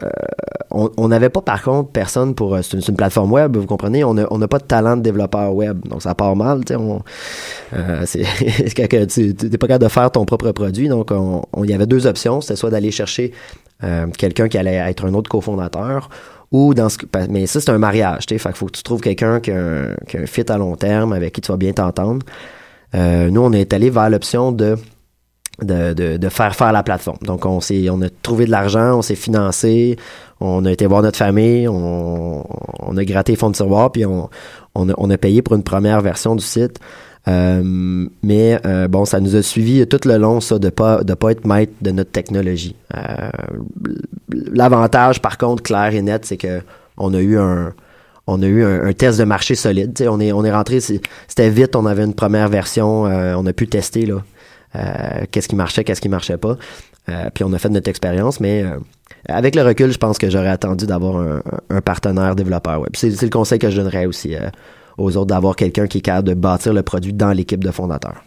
euh, 0.04 0.10
on 0.70 1.08
n'avait 1.08 1.30
pas 1.30 1.42
par 1.42 1.64
contre 1.64 1.90
personne 1.90 2.36
pour 2.36 2.54
euh, 2.54 2.62
c'est 2.62 2.88
une, 2.88 2.96
plateforme 2.96 3.32
web 3.32 3.58
vous 3.58 3.66
comprenez. 3.66 4.04
On 4.04 4.14
n'a 4.14 4.28
on 4.30 4.40
pas 4.40 4.60
de 4.60 4.64
talent 4.64 4.96
de 4.96 5.02
développeur 5.02 5.56
web 5.56 5.80
donc 5.88 6.04
ça 6.04 6.14
part 6.14 6.36
mal 6.36 6.64
tu 6.66 6.74
euh, 7.74 8.04
c'est 8.06 8.24
tu 9.08 9.36
n'es 9.50 9.58
pas 9.58 9.68
capable 9.68 9.84
de 9.84 9.90
faire 9.90 10.12
ton 10.12 10.26
propre 10.26 10.52
produit 10.52 10.88
donc 10.88 11.12
on, 11.12 11.64
y 11.64 11.74
avait 11.74 11.88
deux 11.88 12.06
options 12.06 12.42
c'était 12.42 12.56
soit 12.56 12.70
d'aller 12.70 12.92
chercher 12.92 13.32
quelqu'un 14.18 14.48
qui 14.48 14.58
allait 14.58 14.76
être 14.76 15.06
un 15.06 15.14
autre 15.16 15.30
cofondateur 15.30 16.10
ou 16.52 16.76
dans 16.76 16.90
ce 16.90 16.98
mais 17.30 17.48
ça 17.48 17.60
c'est 17.60 17.72
un 17.72 17.80
mariage 17.80 18.28
tu 18.28 18.36
sais 18.36 18.40
fait 18.40 18.50
qu'il 18.50 18.58
faut 18.58 18.66
que 18.68 18.78
tu 18.78 18.84
trouves 18.84 19.02
quelqu'un 19.02 19.40
qui, 19.40 19.52
qui 20.08 20.18
a 20.18 20.20
un 20.20 20.26
fit 20.28 20.50
à 20.52 20.58
long 20.58 20.76
terme 20.76 21.14
avec 21.14 21.34
qui 21.34 21.42
tu 21.42 21.52
vas 21.52 21.58
bien 21.58 21.74
t'entendre. 21.74 22.26
Euh, 22.96 23.30
nous 23.30 23.42
on 23.42 23.52
est 23.52 23.74
allé 23.74 23.90
vers 23.90 24.10
l'option 24.10 24.52
de 24.52 24.78
de, 25.62 25.94
de, 25.94 26.18
de 26.18 26.30
faire 26.30 26.56
faire 26.56 26.72
la 26.72 26.84
plateforme. 26.84 27.18
Donc, 27.22 27.46
on 27.46 27.60
on 27.60 28.02
a 28.02 28.10
trouvé 28.22 28.46
de 28.46 28.52
l'argent, 28.52 28.98
on 28.98 29.02
s'est 29.02 29.16
financé, 29.16 29.98
on 30.40 30.66
a 30.66 30.72
été 30.72 30.86
voir 30.86 31.02
notre 31.02 31.18
famille, 31.18 31.68
on, 31.68 32.46
on 32.80 32.98
a 32.98 33.06
gratté 33.06 33.34
les 33.34 33.38
fonds 33.38 33.50
de 33.50 33.56
tiroir, 33.56 33.92
puis 33.92 34.06
on, 34.06 34.30
on, 34.76 34.90
a, 34.90 34.94
on 34.98 35.10
a 35.10 35.18
payé 35.18 35.42
pour 35.42 35.56
une 35.56 35.64
première 35.64 36.02
version 36.02 36.36
du 36.36 36.44
site. 36.44 36.80
Euh, 37.28 38.08
mais 38.24 38.60
euh, 38.66 38.88
bon, 38.88 39.04
ça 39.04 39.20
nous 39.20 39.36
a 39.36 39.42
suivi 39.42 39.86
tout 39.88 40.00
le 40.06 40.18
long, 40.18 40.40
ça, 40.40 40.60
de 40.60 40.70
pas 40.70 41.04
de 41.04 41.14
pas 41.14 41.32
être 41.32 41.46
maître 41.46 41.74
de 41.82 41.92
notre 41.92 42.12
technologie. 42.12 42.76
Euh, 42.96 43.30
L'avantage, 44.54 45.22
par 45.22 45.38
contre, 45.38 45.64
clair 45.64 45.94
et 45.94 46.02
net, 46.02 46.26
c'est 46.26 46.38
que 46.38 46.62
on 46.96 47.14
a 47.14 47.20
eu 47.20 47.38
un 47.38 47.74
on 48.28 48.42
a 48.42 48.46
eu 48.46 48.64
un, 48.64 48.92
test 48.94 49.20
de 49.20 49.24
marché 49.24 49.56
solide. 49.56 49.94
Tu 49.94 50.04
sais, 50.04 50.10
on 50.10 50.20
est 50.20 50.32
on 50.32 50.46
est 50.46 50.52
rentré, 50.52 50.80
c'était 50.80 51.50
vite, 51.50 51.76
on 51.76 51.86
avait 51.86 52.04
une 52.04 52.14
première 52.14 52.50
version, 52.50 53.08
euh, 53.08 53.36
on 53.36 53.46
a 53.46 53.54
pu 53.54 53.68
tester 53.68 54.06
là. 54.06 54.24
Euh, 54.78 55.26
qu'est-ce 55.32 55.48
qui 55.48 55.56
marchait, 55.56 55.84
qu'est-ce 55.84 56.02
qui 56.02 56.10
marchait 56.10 56.38
pas. 56.38 56.58
Euh, 57.10 57.30
puis 57.34 57.44
on 57.44 57.54
a 57.54 57.58
fait 57.58 57.70
notre 57.70 57.90
expérience, 57.90 58.40
mais 58.40 58.64
euh, 58.64 58.78
avec 59.28 59.56
le 59.56 59.64
recul, 59.64 59.92
je 59.92 59.98
pense 59.98 60.18
que 60.18 60.30
j'aurais 60.30 60.50
attendu 60.50 60.86
d'avoir 60.86 61.42
un, 61.70 61.82
partenaire 61.82 62.36
développeur 62.36 62.82
web. 62.82 62.90
C'est 62.94 63.22
le 63.22 63.30
conseil 63.30 63.60
que 63.60 63.70
je 63.70 63.78
donnerais 63.78 64.06
aussi 64.06 64.36
aux 64.98 65.16
autres, 65.16 65.28
d'avoir 65.28 65.56
quelqu'un 65.56 65.88
qui 65.88 66.00
est 66.00 66.02
capable 66.02 66.28
de 66.30 66.34
bâtir 66.34 66.74
le 66.74 66.84
produit 66.84 67.14
dans 67.14 67.32
l'équipe 67.32 67.64
de 67.64 67.72
fondateurs. 67.72 68.24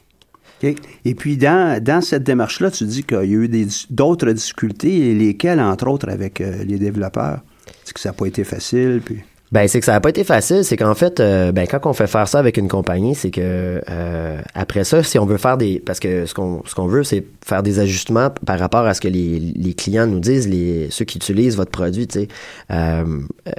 Et 0.62 1.14
puis, 1.14 1.38
dans, 1.38 1.83
dans 1.83 2.02
cette 2.02 2.23
démarche-là, 2.23 2.71
tu 2.71 2.85
dis 2.85 3.02
qu'il 3.02 3.16
y 3.16 3.21
a 3.21 3.25
eu 3.25 3.69
d'autres 3.88 4.30
difficultés, 4.30 5.14
lesquelles, 5.14 5.61
entre 5.61 5.88
autres, 5.88 6.11
avec 6.11 6.38
les 6.38 6.78
développeurs? 6.78 7.40
C'est 7.85 7.95
que 7.95 8.00
ça 8.00 8.11
n'a 8.11 8.12
pas 8.12 8.26
été 8.26 8.45
facile, 8.45 9.00
puis... 9.02 9.23
Ben 9.52 9.66
c'est 9.66 9.80
que 9.80 9.87
ça 9.87 9.92
n'a 9.92 10.00
pas 10.00 10.11
été 10.11 10.23
facile, 10.23 10.64
c'est 10.64 10.76
qu'en 10.76 10.95
fait, 10.95 11.19
euh, 11.19 11.50
ben 11.50 11.66
quand 11.66 11.85
on 11.87 11.92
fait 11.92 12.07
faire 12.07 12.28
ça 12.28 12.38
avec 12.38 12.57
une 12.57 12.69
compagnie, 12.69 13.16
c'est 13.16 13.30
que 13.33 13.83
euh, 13.90 14.40
après 14.54 14.85
ça, 14.85 15.02
si 15.02 15.19
on 15.19 15.26
veut 15.26 15.38
faire 15.38 15.57
des, 15.57 15.83
parce 15.85 15.99
que 15.99 16.25
ce 16.26 16.35
qu'on 16.35 16.62
ce 16.66 16.75
qu'on 16.75 16.87
veut, 16.87 17.02
c'est 17.02 17.25
faire 17.45 17.62
des 17.64 17.80
ajustements 17.80 18.30
par 18.47 18.61
rapport 18.61 18.87
à 18.87 18.95
ce 18.95 19.00
que 19.00 19.09
les, 19.09 19.40
les 19.40 19.75
clients 19.75 20.07
nous 20.07 20.21
disent, 20.21 20.49
les 20.49 20.88
ceux 20.90 21.04
qui 21.04 21.19
utilisent 21.19 21.57
votre 21.57 21.73
produit, 21.73 22.07
tu 22.07 22.21
sais, 22.21 22.28
Euh, 22.71 23.04
euh, 23.49 23.52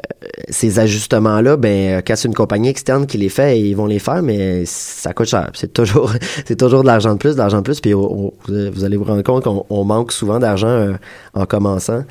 ces 0.49 0.79
ajustements 0.79 1.41
là, 1.41 1.57
ben 1.57 2.01
quand 2.05 2.15
c'est 2.15 2.27
une 2.27 2.33
compagnie 2.33 2.69
externe 2.69 3.05
qui 3.05 3.17
les 3.17 3.29
fait, 3.29 3.59
ils 3.59 3.73
vont 3.75 3.85
les 3.87 3.99
faire, 3.99 4.21
mais 4.21 4.63
ça 4.65 5.13
coûte 5.13 5.27
cher. 5.27 5.49
C'est 5.53 5.73
toujours 5.73 6.13
c'est 6.45 6.55
toujours 6.57 6.83
de 6.83 6.87
l'argent 6.87 7.13
de 7.13 7.17
plus, 7.17 7.33
de 7.33 7.39
l'argent 7.39 7.57
de 7.57 7.63
plus, 7.63 7.81
puis 7.81 7.93
vous 7.93 8.83
allez 8.83 8.97
vous 8.97 9.03
rendre 9.03 9.23
compte 9.23 9.43
qu'on 9.43 9.65
on 9.69 9.83
manque 9.83 10.11
souvent 10.11 10.39
d'argent 10.39 10.67
euh, 10.67 10.93
en 11.33 11.45
commençant. 11.45 12.03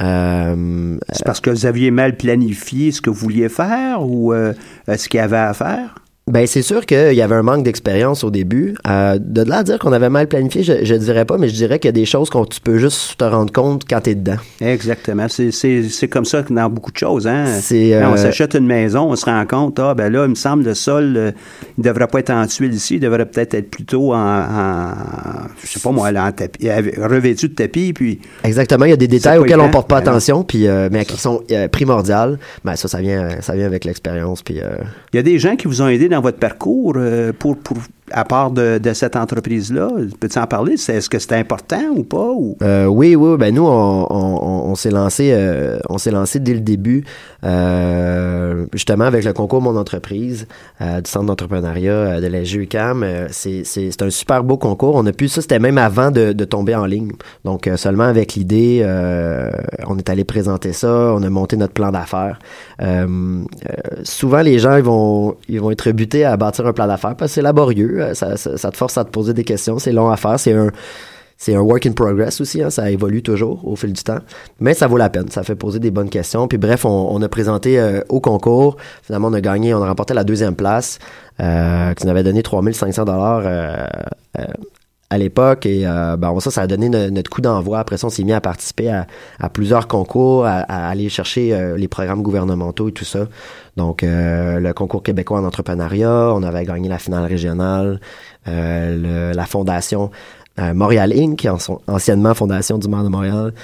Euh, 0.00 0.98
C'est 1.10 1.24
parce 1.24 1.40
que 1.40 1.50
vous 1.50 1.66
aviez 1.66 1.90
mal 1.90 2.16
planifié 2.16 2.92
ce 2.92 3.00
que 3.00 3.10
vous 3.10 3.16
vouliez 3.16 3.48
faire 3.48 4.02
ou 4.02 4.32
euh, 4.32 4.54
ce 4.86 5.08
qu'il 5.08 5.18
y 5.18 5.20
avait 5.20 5.36
à 5.36 5.54
faire? 5.54 5.96
Ben 6.28 6.46
c'est 6.46 6.62
sûr 6.62 6.84
qu'il 6.86 7.14
y 7.14 7.22
avait 7.22 7.34
un 7.34 7.42
manque 7.42 7.64
d'expérience 7.64 8.22
au 8.24 8.30
début. 8.30 8.74
Euh, 8.86 9.18
de 9.20 9.42
là 9.42 9.58
à 9.58 9.62
dire 9.64 9.78
qu'on 9.78 9.92
avait 9.92 10.10
mal 10.10 10.26
planifié, 10.28 10.62
je, 10.62 10.84
je 10.84 10.94
dirais 10.94 11.24
pas, 11.24 11.38
mais 11.38 11.48
je 11.48 11.54
dirais 11.54 11.78
qu'il 11.78 11.88
y 11.88 11.90
a 11.90 11.92
des 11.92 12.04
choses 12.04 12.30
qu'on 12.30 12.44
tu 12.44 12.60
peux 12.60 12.78
juste 12.78 13.16
te 13.18 13.24
rendre 13.24 13.52
compte 13.52 13.82
quand 13.88 14.00
t'es 14.02 14.14
dedans. 14.14 14.36
Exactement. 14.60 15.26
C'est- 15.28 16.08
comme 16.08 16.24
ça 16.24 16.42
dans 16.42 16.70
beaucoup 16.70 16.92
de 16.92 16.96
choses. 16.96 17.26
Hein? 17.26 17.44
On 17.70 17.74
euh, 17.74 18.16
s'achète 18.16 18.54
une 18.54 18.66
maison, 18.66 19.10
on 19.10 19.16
se 19.16 19.24
rend 19.24 19.44
compte, 19.46 19.78
ah, 19.80 19.94
ben 19.94 20.10
là, 20.12 20.24
il 20.24 20.30
me 20.30 20.34
semble, 20.34 20.64
le 20.64 20.74
sol, 20.74 21.14
euh, 21.16 21.30
il 21.76 21.84
devrait 21.84 22.06
pas 22.06 22.20
être 22.20 22.30
en 22.30 22.46
tuile 22.46 22.72
ici, 22.72 22.94
il 22.96 23.00
devrait 23.00 23.26
peut-être 23.26 23.54
être 23.54 23.70
plutôt 23.70 24.12
en, 24.14 24.16
en 24.18 24.88
je 25.62 25.66
sais 25.68 25.80
pas 25.80 25.90
moi, 25.90 26.08
en 26.16 26.32
tapis, 26.32 26.68
avec- 26.68 26.96
revêtu 26.96 27.48
de 27.48 27.54
tapis, 27.54 27.92
puis 27.92 28.20
Exactement, 28.44 28.84
il 28.84 28.90
y 28.90 28.94
a 28.94 28.96
des 28.96 29.08
détails 29.08 29.38
auxquels 29.38 29.60
on 29.60 29.70
porte 29.70 29.88
pas 29.88 30.00
Ben 30.00 30.08
attention, 30.10 30.44
puis 30.44 30.66
euh, 30.66 30.88
mais 30.90 31.04
qui 31.04 31.16
sont 31.16 31.42
euh, 31.50 31.68
primordiales. 31.68 32.38
Ben 32.64 32.76
ça, 32.76 32.88
ça 32.88 33.00
vient, 33.00 33.28
ça 33.40 33.54
vient 33.54 33.66
avec 33.66 33.84
l'expérience, 33.84 34.42
puis. 34.42 34.60
euh, 34.60 34.76
il 35.12 35.16
y 35.16 35.20
a 35.20 35.22
des 35.22 35.38
gens 35.38 35.56
qui 35.56 35.66
vous 35.66 35.82
ont 35.82 35.88
aidé 35.88 36.08
dans 36.08 36.17
votre 36.20 36.38
parcours 36.38 36.94
euh, 36.96 37.32
pour, 37.32 37.56
pour, 37.58 37.78
à 38.12 38.24
part 38.24 38.50
de, 38.50 38.78
de 38.78 38.92
cette 38.92 39.16
entreprise-là. 39.16 39.88
Peux-tu 40.20 40.38
en 40.38 40.46
parler? 40.46 40.76
C'est- 40.76 40.96
Est-ce 40.96 41.08
que 41.10 41.18
c'était 41.18 41.36
important 41.36 41.82
ou 41.94 42.02
pas? 42.04 42.30
Euh, 42.62 42.86
oui, 42.86 43.14
oui, 43.16 43.36
ben 43.38 43.54
nous 43.54 43.66
on, 43.66 44.06
on, 44.10 44.70
on 44.70 44.74
s'est 44.74 44.90
lancé, 44.90 45.30
euh, 45.32 45.78
on 45.88 45.98
s'est 45.98 46.10
lancé 46.10 46.40
dès 46.40 46.54
le 46.54 46.60
début, 46.60 47.04
euh, 47.44 48.66
justement 48.72 49.04
avec 49.04 49.24
le 49.24 49.32
concours 49.32 49.60
Mon 49.62 49.76
entreprise 49.76 50.46
euh, 50.80 51.00
du 51.00 51.10
centre 51.10 51.26
d'entrepreneuriat 51.26 52.20
de 52.20 52.26
la 52.26 52.42
GUCAM. 52.42 53.04
C'est, 53.30 53.62
c'est, 53.64 53.90
c'est 53.90 54.02
un 54.02 54.10
super 54.10 54.44
beau 54.44 54.56
concours. 54.56 54.94
On 54.96 55.06
a 55.06 55.12
pu, 55.12 55.28
ça 55.28 55.40
c'était 55.40 55.58
même 55.58 55.78
avant 55.78 56.10
de, 56.10 56.32
de 56.32 56.44
tomber 56.44 56.74
en 56.74 56.84
ligne. 56.86 57.12
Donc 57.44 57.68
seulement 57.76 58.04
avec 58.04 58.34
l'idée, 58.34 58.84
on 59.86 59.98
est 59.98 60.08
allé 60.10 60.24
présenter 60.24 60.72
ça, 60.72 60.88
on 61.14 61.22
a 61.22 61.30
monté 61.30 61.56
notre 61.56 61.72
plan 61.74 61.90
d'affaires. 61.90 62.38
Souvent 64.04 64.40
les 64.40 64.58
gens 64.58 64.76
ils 64.76 64.82
vont, 64.82 65.36
ils 65.48 65.60
vont 65.60 65.70
être 65.70 65.90
butés 65.92 66.24
à 66.24 66.36
bâtir 66.36 66.66
un 66.66 66.72
plan 66.72 66.86
d'affaires 66.86 67.16
parce 67.16 67.30
que 67.30 67.34
c'est 67.36 67.42
laborieux. 67.42 67.97
Euh, 67.98 68.14
Ça, 68.14 68.70
te 68.70 68.76
force 68.76 68.98
à 68.98 69.04
te 69.04 69.10
poser 69.10 69.34
des 69.34 69.44
questions. 69.44 69.78
C'est 69.78 69.92
long 69.92 70.10
à 70.10 70.16
faire. 70.16 70.38
C'est 70.38 70.52
un 70.52 70.70
c'est 71.40 71.54
un 71.54 71.60
work 71.60 71.86
in 71.86 71.92
progress 71.92 72.40
aussi, 72.40 72.60
hein, 72.60 72.68
ça 72.68 72.90
évolue 72.90 73.22
toujours 73.22 73.60
au 73.64 73.76
fil 73.76 73.92
du 73.92 74.02
temps, 74.02 74.18
mais 74.58 74.74
ça 74.74 74.88
vaut 74.88 74.96
la 74.96 75.08
peine, 75.08 75.30
ça 75.30 75.44
fait 75.44 75.54
poser 75.54 75.78
des 75.78 75.92
bonnes 75.92 76.10
questions. 76.10 76.48
Puis 76.48 76.58
bref, 76.58 76.84
on, 76.84 77.22
a 77.22 77.28
présenté 77.28 77.78
euh, 77.78 78.00
au 78.08 78.20
concours, 78.20 78.76
finalement 79.04 79.28
on 79.28 79.32
a 79.34 79.40
gagné, 79.40 79.72
on 79.72 79.80
a 79.80 79.86
remporté 79.86 80.14
la 80.14 80.24
deuxième 80.24 80.56
place, 80.56 80.98
euh, 81.38 81.94
qui 81.94 82.04
nous 82.04 82.10
avait 82.10 82.24
donné 82.24 82.42
3500 82.42 83.04
dollars 83.04 83.44
à 85.10 85.16
l'époque 85.16 85.64
et 85.64 85.86
euh, 85.86 86.16
ben 86.18 86.38
ça, 86.40 86.50
ça 86.50 86.62
a 86.62 86.66
donné 86.66 86.88
no- 86.90 87.10
notre 87.10 87.30
coup 87.30 87.40
d'envoi. 87.40 87.78
Après 87.78 87.96
ça, 87.96 88.06
on 88.08 88.10
s'est 88.10 88.24
mis 88.24 88.34
à 88.34 88.40
participer 88.40 88.90
à, 88.90 89.06
à 89.40 89.48
plusieurs 89.48 89.88
concours, 89.88 90.44
à, 90.44 90.58
à 90.58 90.88
aller 90.88 91.08
chercher 91.08 91.54
euh, 91.54 91.76
les 91.78 91.88
programmes 91.88 92.22
gouvernementaux 92.22 92.88
et 92.88 92.92
tout 92.92 93.06
ça. 93.06 93.26
Donc 93.76 94.02
euh, 94.02 94.60
le 94.60 94.72
concours 94.74 95.02
québécois 95.02 95.40
en 95.40 95.44
entrepreneuriat, 95.44 96.32
on 96.34 96.42
avait 96.42 96.64
gagné 96.64 96.88
la 96.88 96.98
finale 96.98 97.24
régionale, 97.24 98.00
euh, 98.48 99.30
le- 99.30 99.36
la 99.36 99.46
fondation 99.46 100.10
euh, 100.58 100.74
Montréal 100.74 101.12
Inc., 101.16 101.46
anciennement 101.86 102.34
Fondation 102.34 102.76
du 102.78 102.88
maire 102.88 103.04
de 103.04 103.08
Montréal. 103.08 103.54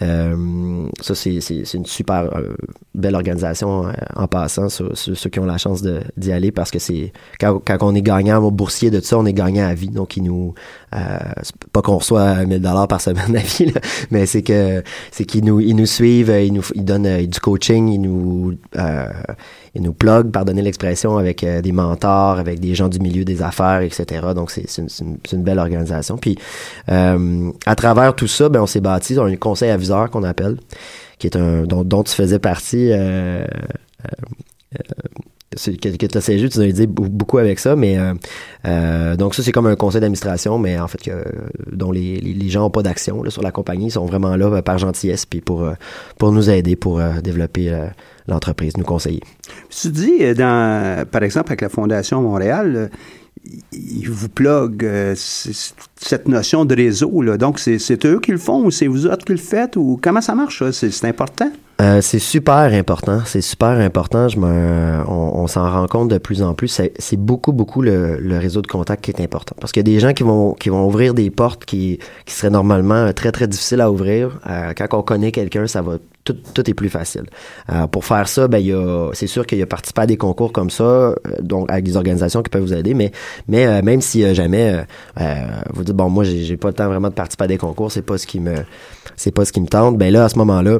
Euh, 0.00 0.86
ça, 1.00 1.16
c'est, 1.16 1.40
une 1.74 1.84
super 1.84 2.30
belle 2.94 3.16
organisation 3.16 3.86
en 4.14 4.28
passant, 4.28 4.68
ceux 4.68 5.28
qui 5.28 5.40
ont 5.40 5.44
la 5.44 5.58
chance 5.58 5.82
d'y 6.16 6.32
aller, 6.32 6.52
parce 6.52 6.70
que 6.70 6.78
c'est 6.78 7.12
quand, 7.40 7.60
quand 7.64 7.78
on 7.82 7.94
est 7.96 8.02
gagnant 8.02 8.48
boursier 8.52 8.92
de 8.92 9.00
ça, 9.00 9.18
on 9.18 9.26
est 9.26 9.32
gagnant 9.32 9.66
à 9.66 9.74
vie. 9.74 9.88
Donc, 9.88 10.16
ils 10.16 10.22
nous... 10.22 10.54
Euh, 10.94 11.18
pas 11.72 11.82
qu'on 11.82 11.98
reçoit 11.98 12.44
1000 12.46 12.60
dollars 12.62 12.88
par 12.88 13.00
semaine 13.00 13.36
à 13.36 13.40
vie, 13.40 13.66
là, 13.66 13.80
mais 14.10 14.24
c'est 14.26 14.42
que 14.42 14.82
c'est 15.10 15.24
qu'ils 15.24 15.44
nous, 15.44 15.60
ils 15.60 15.74
nous 15.74 15.86
suivent, 15.86 16.30
ils 16.30 16.52
nous 16.52 16.62
ils 16.74 16.84
donnent 16.84 17.06
euh, 17.06 17.26
du 17.26 17.40
coaching, 17.40 17.88
ils 17.88 18.00
nous... 18.00 18.54
Euh, 18.76 19.06
ils 19.74 19.82
nous 19.82 19.92
plug, 19.92 20.30
pardonnez 20.32 20.62
l'expression, 20.62 21.18
avec 21.18 21.44
des 21.44 21.72
mentors, 21.72 22.38
avec 22.38 22.58
des 22.58 22.74
gens 22.74 22.88
du 22.88 22.98
milieu 22.98 23.24
des 23.24 23.42
affaires, 23.42 23.80
etc. 23.82 24.28
Donc, 24.34 24.50
c'est, 24.50 24.64
une, 24.78 24.88
une- 25.00 25.18
une 25.30 25.42
belle 25.44 25.58
organisation. 25.58 26.16
Puis, 26.16 26.36
à 26.88 27.74
travers 27.76 28.16
tout 28.16 28.26
ça, 28.26 28.48
ben, 28.48 28.62
on 28.62 28.66
s'est 28.66 28.80
bâti 28.80 29.16
a 29.18 29.22
un 29.22 29.36
conseil 29.36 29.70
aviseur 29.70 30.10
qu'on 30.10 30.24
appelle, 30.24 30.56
qui 31.18 31.26
est 31.28 31.36
un 31.36 31.62
dont, 31.64 31.84
dont 31.84 32.02
tu 32.02 32.12
faisais 32.14 32.38
partie. 32.38 32.90
Euh, 32.90 33.44
euh, 34.74 34.78
que, 35.56 35.96
que 35.96 36.06
siégé, 36.20 36.48
tu 36.48 36.60
as 36.60 36.86
bou- 36.86 37.08
beaucoup 37.08 37.38
avec 37.38 37.58
ça, 37.58 37.74
mais 37.74 37.98
euh, 37.98 38.12
euh, 38.66 39.16
donc 39.16 39.34
ça 39.34 39.42
c'est 39.42 39.52
comme 39.52 39.66
un 39.66 39.76
conseil 39.76 40.00
d'administration, 40.00 40.58
mais 40.58 40.78
en 40.78 40.88
fait 40.88 40.98
que 41.02 41.24
dont 41.72 41.90
les, 41.90 42.20
gens 42.50 42.60
n'ont 42.60 42.70
pas 42.70 42.82
d'action 42.82 43.22
sur 43.30 43.42
la 43.42 43.50
compagnie, 43.50 43.86
ils 43.86 43.90
sont 43.92 44.04
vraiment 44.06 44.36
là 44.36 44.46
euh, 44.46 44.62
par 44.62 44.78
gentillesse 44.78 45.24
puis 45.26 45.40
pour 45.40 45.66
pour 46.18 46.32
nous 46.32 46.50
aider 46.50 46.76
pour 46.76 47.00
développer 47.22 47.72
l'entreprise, 48.26 48.76
nous 48.76 48.84
conseiller. 48.84 49.22
Tu 49.70 49.88
dis, 49.88 50.18
par 51.10 51.22
exemple, 51.22 51.48
avec 51.48 51.62
la 51.62 51.68
Fondation 51.70 52.20
Montréal, 52.20 52.90
ils 53.72 54.10
vous 54.10 54.28
plug 54.28 54.82
c- 55.14 55.52
c- 55.52 55.72
cette 55.96 56.28
notion 56.28 56.64
de 56.66 56.74
réseau. 56.74 57.36
Donc, 57.38 57.58
c'est 57.58 58.04
eux 58.04 58.20
qui 58.20 58.32
le 58.32 58.38
font 58.38 58.64
ou 58.66 58.70
c'est 58.70 58.86
vous 58.86 59.06
autres 59.06 59.24
qui 59.24 59.32
le 59.32 59.38
faites? 59.38 59.76
ou 59.76 59.98
Comment 60.02 60.20
ça 60.20 60.34
marche? 60.34 60.62
c'est 60.72 61.04
important? 61.04 61.50
Euh, 61.80 62.00
c'est 62.00 62.18
super 62.18 62.72
important, 62.72 63.20
c'est 63.24 63.40
super 63.40 63.68
important. 63.68 64.28
Je 64.28 64.36
me, 64.38 65.00
on, 65.06 65.42
on 65.42 65.46
s'en 65.46 65.70
rend 65.70 65.86
compte 65.86 66.08
de 66.08 66.18
plus 66.18 66.42
en 66.42 66.52
plus. 66.52 66.80
C'est 66.98 67.16
beaucoup, 67.16 67.52
beaucoup 67.52 67.82
le, 67.82 68.18
le 68.18 68.36
réseau 68.36 68.62
de 68.62 68.66
contact 68.66 69.04
qui 69.04 69.12
est 69.12 69.20
important. 69.20 69.54
Parce 69.60 69.70
qu'il 69.70 69.80
y 69.86 69.88
a 69.88 69.94
des 69.94 70.00
gens 70.00 70.12
qui 70.12 70.24
vont, 70.24 70.54
qui 70.54 70.70
vont 70.70 70.84
ouvrir 70.88 71.14
des 71.14 71.30
portes 71.30 71.64
qui, 71.64 72.00
qui 72.26 72.34
seraient 72.34 72.50
normalement 72.50 73.12
très, 73.12 73.30
très 73.30 73.46
difficiles 73.46 73.80
à 73.80 73.92
ouvrir. 73.92 74.40
Euh, 74.48 74.72
quand 74.76 74.92
on 74.92 75.02
connaît 75.02 75.30
quelqu'un, 75.30 75.68
ça 75.68 75.80
va 75.80 75.98
tout, 76.24 76.36
tout 76.52 76.68
est 76.68 76.74
plus 76.74 76.88
facile. 76.88 77.26
Euh, 77.70 77.86
pour 77.86 78.04
faire 78.04 78.28
ça, 78.28 78.48
ben 78.48 78.60
c'est 79.14 79.28
sûr 79.28 79.46
qu'il 79.46 79.58
y 79.58 79.62
a 79.62 79.66
participé 79.66 80.02
à 80.02 80.06
des 80.06 80.16
concours 80.16 80.52
comme 80.52 80.70
ça, 80.70 80.82
euh, 80.82 81.14
donc 81.40 81.70
avec 81.70 81.84
des 81.84 81.96
organisations 81.96 82.42
qui 82.42 82.50
peuvent 82.50 82.62
vous 82.62 82.74
aider. 82.74 82.92
Mais, 82.92 83.12
mais 83.46 83.66
euh, 83.66 83.82
même 83.82 84.00
si 84.00 84.24
euh, 84.24 84.34
jamais 84.34 84.84
vous 85.72 85.84
dites 85.84 85.94
bon, 85.94 86.10
moi 86.10 86.24
j'ai 86.24 86.56
pas 86.56 86.68
le 86.68 86.74
temps 86.74 86.88
vraiment 86.88 87.08
de 87.08 87.14
participer 87.14 87.44
à 87.44 87.46
des 87.46 87.56
concours, 87.56 87.92
c'est 87.92 88.02
pas 88.02 88.18
ce 88.18 88.26
qui 88.26 88.40
me, 88.40 88.56
c'est 89.16 89.30
pas 89.30 89.44
ce 89.44 89.52
qui 89.52 89.60
me 89.60 89.68
tente. 89.68 89.96
Ben 89.96 90.12
là 90.12 90.24
à 90.24 90.28
ce 90.28 90.36
moment-là 90.38 90.78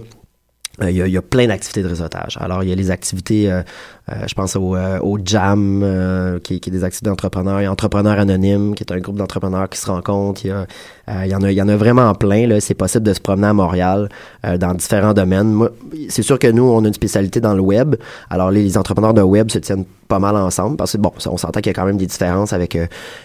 il 0.83 0.91
y, 0.91 1.03
a, 1.03 1.07
il 1.07 1.13
y, 1.13 1.17
a, 1.17 1.23
plein 1.23 1.47
d'activités 1.47 1.83
de 1.83 1.89
réseautage. 1.89 2.39
Alors, 2.41 2.63
il 2.63 2.69
y 2.69 2.73
a 2.73 2.75
les 2.77 2.91
activités, 2.91 3.51
euh, 3.51 3.63
euh, 4.11 4.15
je 4.29 4.35
pense 4.35 4.55
au, 4.55 4.77
au 4.77 5.19
JAM, 5.25 6.41
qui, 6.45 6.61
qui, 6.61 6.71
est 6.71 6.73
des 6.73 6.85
activités 6.85 7.11
d'entrepreneurs. 7.11 7.61
Il 7.61 7.65
y 7.65 7.67
a 7.67 7.73
Entrepreneurs 7.73 8.19
Anonymes, 8.19 8.75
qui 8.75 8.85
est 8.85 8.93
un 8.93 8.99
groupe 8.99 9.17
d'entrepreneurs 9.17 9.69
qui 9.69 9.79
se 9.79 9.91
rencontrent. 9.91 10.45
Il 10.45 10.49
y, 10.49 10.53
a, 10.53 11.27
il, 11.27 11.35
en 11.35 11.43
a, 11.43 11.51
il 11.51 11.57
y 11.57 11.63
en 11.63 11.69
a 11.69 11.77
vraiment 11.77 12.15
plein. 12.15 12.61
C'est 12.61 12.75
possible 12.75 13.05
de 13.05 13.13
se 13.13 13.21
promener 13.21 13.49
à 13.49 13.53
Montréal 13.53 14.09
dans 14.45 14.75
différents 14.75 15.15
domaines. 15.15 15.69
c'est 16.09 16.23
sûr 16.23 16.39
que 16.39 16.47
nous, 16.49 16.65
on 16.65 16.85
a 16.85 16.89
une 16.89 16.95
spécialité 16.95 17.41
dans 17.41 17.55
le 17.55 17.61
web. 17.61 17.97
Alors, 18.31 18.51
les, 18.51 18.63
les 18.63 18.79
entrepreneurs 18.79 19.15
de 19.15 19.23
web 19.23 19.51
se 19.51 19.59
tiennent 19.59 19.85
pas 20.07 20.21
mal 20.21 20.37
ensemble 20.37 20.77
parce 20.77 20.93
que, 20.93 20.99
bon, 20.99 21.13
on 21.27 21.37
s'entend 21.37 21.61
qu'il 21.61 21.71
y 21.71 21.75
a 21.75 21.75
quand 21.75 21.87
même 21.87 21.99
des 21.99 22.07
différences 22.07 22.53
avec 22.53 22.79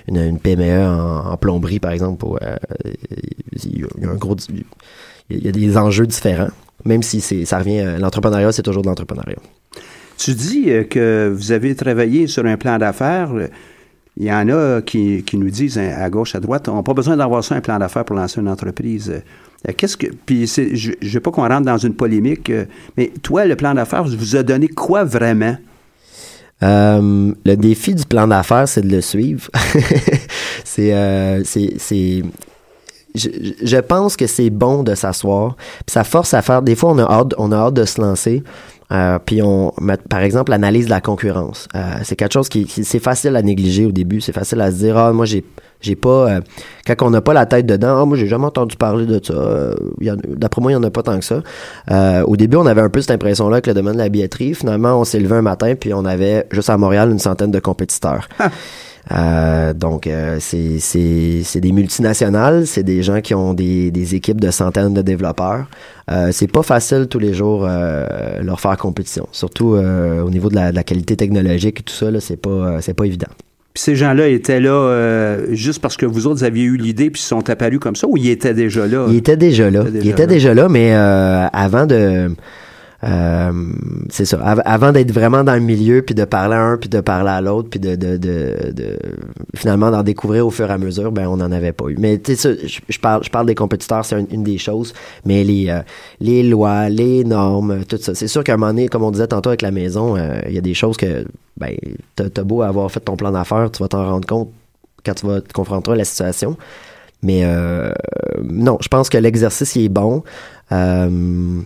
une, 0.08 0.18
une 0.18 0.40
PME 0.40 0.86
en, 0.86 1.32
en, 1.32 1.38
plomberie, 1.38 1.80
par 1.80 1.92
exemple. 1.92 2.26
Où, 2.26 2.38
il 3.64 3.82
y 3.82 4.06
a 4.06 4.10
un 4.10 4.16
gros... 4.16 4.36
Il 5.30 5.44
y 5.44 5.48
a 5.48 5.54
des 5.54 5.78
enjeux 5.78 6.06
différents 6.06 6.50
même 6.86 7.04
si 7.04 7.22
c'est, 7.22 7.46
ça 7.46 7.60
revient, 7.60 7.80
euh, 7.80 7.98
l'entrepreneuriat, 7.98 8.52
c'est 8.52 8.62
toujours 8.62 8.82
de 8.82 8.88
l'entrepreneuriat. 8.88 9.38
Tu 10.18 10.34
dis 10.34 10.66
euh, 10.68 10.84
que 10.84 11.32
vous 11.34 11.52
avez 11.52 11.76
travaillé 11.76 12.28
sur 12.28 12.46
un 12.46 12.58
plan 12.58 12.78
d'affaires. 12.78 13.32
Il 14.18 14.26
y 14.26 14.32
en 14.32 14.48
a 14.50 14.82
qui, 14.82 15.24
qui 15.24 15.38
nous 15.38 15.50
disent 15.50 15.78
hein, 15.78 15.96
à 15.98 16.10
gauche, 16.10 16.36
à 16.36 16.40
droite, 16.40 16.68
on 16.70 16.76
n'a 16.76 16.84
pas 16.84 16.94
besoin 16.94 17.18
d'avoir 17.18 17.44
ça, 17.44 17.56
un 17.56 17.62
plan 17.62 17.80
d'affaires 17.80 18.06
pour 18.06 18.16
lancer 18.16 18.40
une 18.40 18.50
entreprise. 18.50 19.12
Euh, 19.68 19.72
qu'est-ce 19.76 19.98
que. 19.98 20.08
Puis, 20.26 20.46
je 20.46 20.92
ne 21.02 21.10
veux 21.10 21.20
pas 21.20 21.32
qu'on 21.32 21.48
rentre 21.48 21.66
dans 21.66 21.78
une 21.78 21.96
polémique, 21.96 22.52
mais 22.98 23.12
toi, 23.24 23.46
le 23.46 23.56
plan 23.56 23.74
d'affaires 23.74 24.04
vous 24.04 24.36
a 24.36 24.44
donné 24.44 24.68
quoi 24.68 25.04
vraiment? 25.04 25.58
le 26.66 27.56
défi 27.56 27.94
du 27.94 28.06
plan 28.06 28.26
d'affaires, 28.26 28.70
c'est 28.70 28.84
de 28.84 28.90
le 28.90 29.02
suivre. 29.02 29.50
c'est, 30.64 31.44
c'est, 31.44 32.24
je, 33.16 33.78
pense 33.80 34.18
que 34.18 34.28
c'est 34.28 34.50
bon 34.50 34.84
de 34.84 34.96
s'asseoir. 34.96 35.56
Ça 35.88 36.04
force 36.04 36.34
à 36.34 36.42
faire. 36.42 36.62
Des 36.62 36.76
fois, 36.76 36.92
on 36.92 36.98
a 36.98 37.04
hâte, 37.04 37.34
on 37.38 37.52
a 37.52 37.58
hâte 37.58 37.76
de 37.76 37.86
se 37.86 38.02
lancer. 38.02 38.44
Euh, 38.92 39.18
puis 39.24 39.42
on 39.42 39.74
par 40.10 40.20
exemple 40.20 40.52
l'analyse 40.52 40.86
de 40.86 40.90
la 40.92 41.02
concurrence. 41.02 41.68
Euh, 41.74 41.80
c'est 42.04 42.16
quelque 42.16 42.34
chose 42.34 42.50
qui, 42.50 42.68
c'est 42.68 43.00
facile 43.00 43.36
à 43.36 43.42
négliger 43.42 43.86
au 43.86 43.92
début. 43.92 44.22
C'est 44.22 44.34
facile 44.34 44.62
à 44.62 44.72
se 44.72 44.78
dire 44.78 44.98
ah 44.98 45.12
moi 45.14 45.26
j'ai 45.26 45.44
j'ai 45.82 45.96
pas 45.96 46.30
euh, 46.30 46.42
quand 46.86 47.02
on 47.02 47.10
n'a 47.10 47.22
pas 47.22 47.34
la 47.34 47.46
tête 47.46 47.66
dedans. 47.66 48.02
Ah 48.02 48.06
moi 48.06 48.18
j'ai 48.18 48.28
jamais 48.28 48.46
entendu 48.46 48.76
parler 48.76 49.06
de 49.06 49.20
ça. 49.24 49.74
D'après 50.28 50.62
moi 50.62 50.72
il 50.72 50.76
y 50.76 50.78
en 50.78 50.84
a 50.84 50.92
pas 50.92 51.02
tant 51.02 51.18
que 51.18 51.26
ça. 51.26 51.42
Au 52.26 52.36
début 52.36 52.58
on 52.58 52.66
avait 52.68 52.82
un 52.82 52.90
peu 52.90 53.02
cette 53.02 53.12
impression 53.12 53.50
là 53.50 53.62
que 53.62 53.70
le 53.70 53.74
domaine 53.74 53.94
de 53.94 54.00
la 54.00 54.10
billetterie. 54.10 54.54
Finalement 54.54 55.00
on 55.00 55.06
s'est 55.06 55.20
levé 55.20 55.38
un 55.38 55.42
matin 55.42 55.74
puis 55.80 55.94
on 55.94 56.06
avait 56.06 56.46
juste 56.52 56.70
à 56.70 56.78
Montréal 56.78 57.10
une 57.10 57.20
centaine 57.20 57.52
de 57.52 57.60
compétiteurs. 57.60 58.28
Euh, 59.12 59.74
donc, 59.74 60.08
euh, 60.08 60.38
c'est, 60.40 60.80
c'est, 60.80 61.60
des 61.60 61.72
multinationales, 61.72 62.66
c'est 62.68 62.84
des 62.84 63.04
gens 63.04 63.22
qui 63.22 63.34
ont 63.34 63.54
des, 63.54 63.92
des 63.92 64.16
équipes 64.16 64.40
de 64.40 64.52
centaines 64.52 64.94
de 64.94 65.02
développeurs. 65.02 65.66
Euh, 66.12 66.30
c'est 66.32 66.52
pas 66.52 66.64
facile 66.64 67.08
tous 67.10 67.20
les 67.20 67.34
jours 67.34 67.68
leur 68.42 68.60
faire 68.60 68.78
compétition, 68.78 69.28
surtout 69.32 69.76
au 69.76 70.30
niveau 70.30 70.50
de 70.50 70.56
la, 70.56 70.72
de 70.72 70.76
la, 70.76 70.84
qualité 70.84 71.16
technologique 71.16 71.80
et 71.80 71.84
tout 71.84 71.94
ça, 71.94 72.12
là, 72.12 72.20
c'est 72.20 72.38
pas, 72.38 72.82
c'est 72.82 72.94
pas 72.94 73.06
évident. 73.06 73.28
Puis 73.74 73.84
ces 73.84 73.96
gens-là 73.96 74.28
étaient 74.28 74.60
là 74.60 75.38
juste 75.52 75.82
parce 75.82 75.98
que 75.98 76.06
vous 76.06 76.28
autres 76.28 76.44
aviez 76.44 76.64
eu 76.64 76.78
l'idée 76.78 77.10
puis 77.10 77.22
ils 77.22 77.26
sont 77.26 77.50
apparus 77.50 77.80
comme 77.80 77.96
ça 77.96 78.08
ou 78.08 78.18
ils 78.18 78.30
étaient 78.30 78.54
déjà 78.54 78.86
là? 78.86 79.08
Ils 79.10 79.18
étaient 79.18 79.38
déjà 79.38 79.72
là. 79.72 79.84
Ils 79.94 80.10
étaient 80.10 80.28
déjà 80.28 80.54
là, 80.54 80.70
mais 80.70 80.94
avant 80.94 81.86
de 81.86 82.30
c'est 84.10 84.26
ça. 84.26 84.40
avant 84.42 84.92
d'être 84.92 85.12
vraiment 85.12 85.44
dans 85.44 85.56
le 85.56 85.60
milieu, 85.60 86.02
puis 86.02 86.16
de 86.16 86.26
parler 86.26 86.56
à 86.56 86.62
un, 86.62 86.78
puis 86.78 86.90
de 86.90 87.02
parler 87.02 87.32
à 87.32 87.42
l'autre, 87.42 87.70
puis 87.70 87.80
de, 87.80 87.96
de, 87.96 88.18
de, 88.18 88.98
finalement 89.56 89.92
d'en 89.92 90.04
découvrir 90.04 90.48
au 90.48 90.52
fur 90.52 90.70
et 90.70 90.74
à 90.74 90.78
mesure, 90.78 91.12
ben 91.12 91.28
on 91.28 91.38
n'en 91.38 91.52
avait 91.52 91.74
pas 91.74 91.86
eu. 91.90 91.96
Mais 91.98 92.18
tu 92.18 92.36
sais, 92.36 92.58
je, 92.66 93.00
parle, 93.00 93.24
je 93.24 93.30
parle 93.30 93.46
des 93.48 93.56
compétiteurs, 93.56 94.06
c'est 94.06 94.20
une, 94.30 94.44
des 94.44 94.58
choses, 94.58 94.94
mais 95.26 95.44
les, 95.44 95.70
euh, 95.70 95.82
les 96.20 96.44
lois, 96.44 96.90
les 96.90 97.24
normes, 97.24 97.84
tout 97.86 97.98
ça. 97.98 98.16
C'est 98.16 98.28
sûr 98.28 98.44
qu'à 98.44 98.54
un 98.54 98.58
moment 98.58 98.72
donné, 98.72 98.88
comme 98.88 99.04
on 99.04 99.12
disait 99.12 99.28
tantôt 99.28 99.50
avec 99.50 99.62
la 99.62 99.72
maison, 99.72 100.16
euh, 100.16 100.40
il 100.48 100.54
y 100.54 100.58
a 100.58 100.62
des 100.62 100.74
choses 100.74 100.98
que, 100.98 101.26
ben, 101.58 101.76
t'as 102.16 102.26
as 102.36 102.44
beau 102.44 102.62
avoir 102.62 102.92
fait 102.92 103.02
ton 103.02 103.18
plan 103.18 103.32
d'affaires, 103.32 103.70
tu 103.72 103.82
vas 103.84 103.90
t'en 103.90 104.06
rendre 104.06 104.28
compte 104.28 104.50
quand 105.06 105.14
tu 105.14 105.28
vas 105.28 105.42
te 105.42 105.52
confronter 105.52 105.92
à 105.92 105.96
la 105.96 106.06
situation. 106.06 106.58
Mais 107.22 107.46
non, 108.44 108.78
je 108.82 108.90
pense 108.90 109.08
que 109.08 109.18
l'exercice 109.18 109.78
est 109.78 109.88
bon. 109.88 110.24
Euh, 110.74 111.62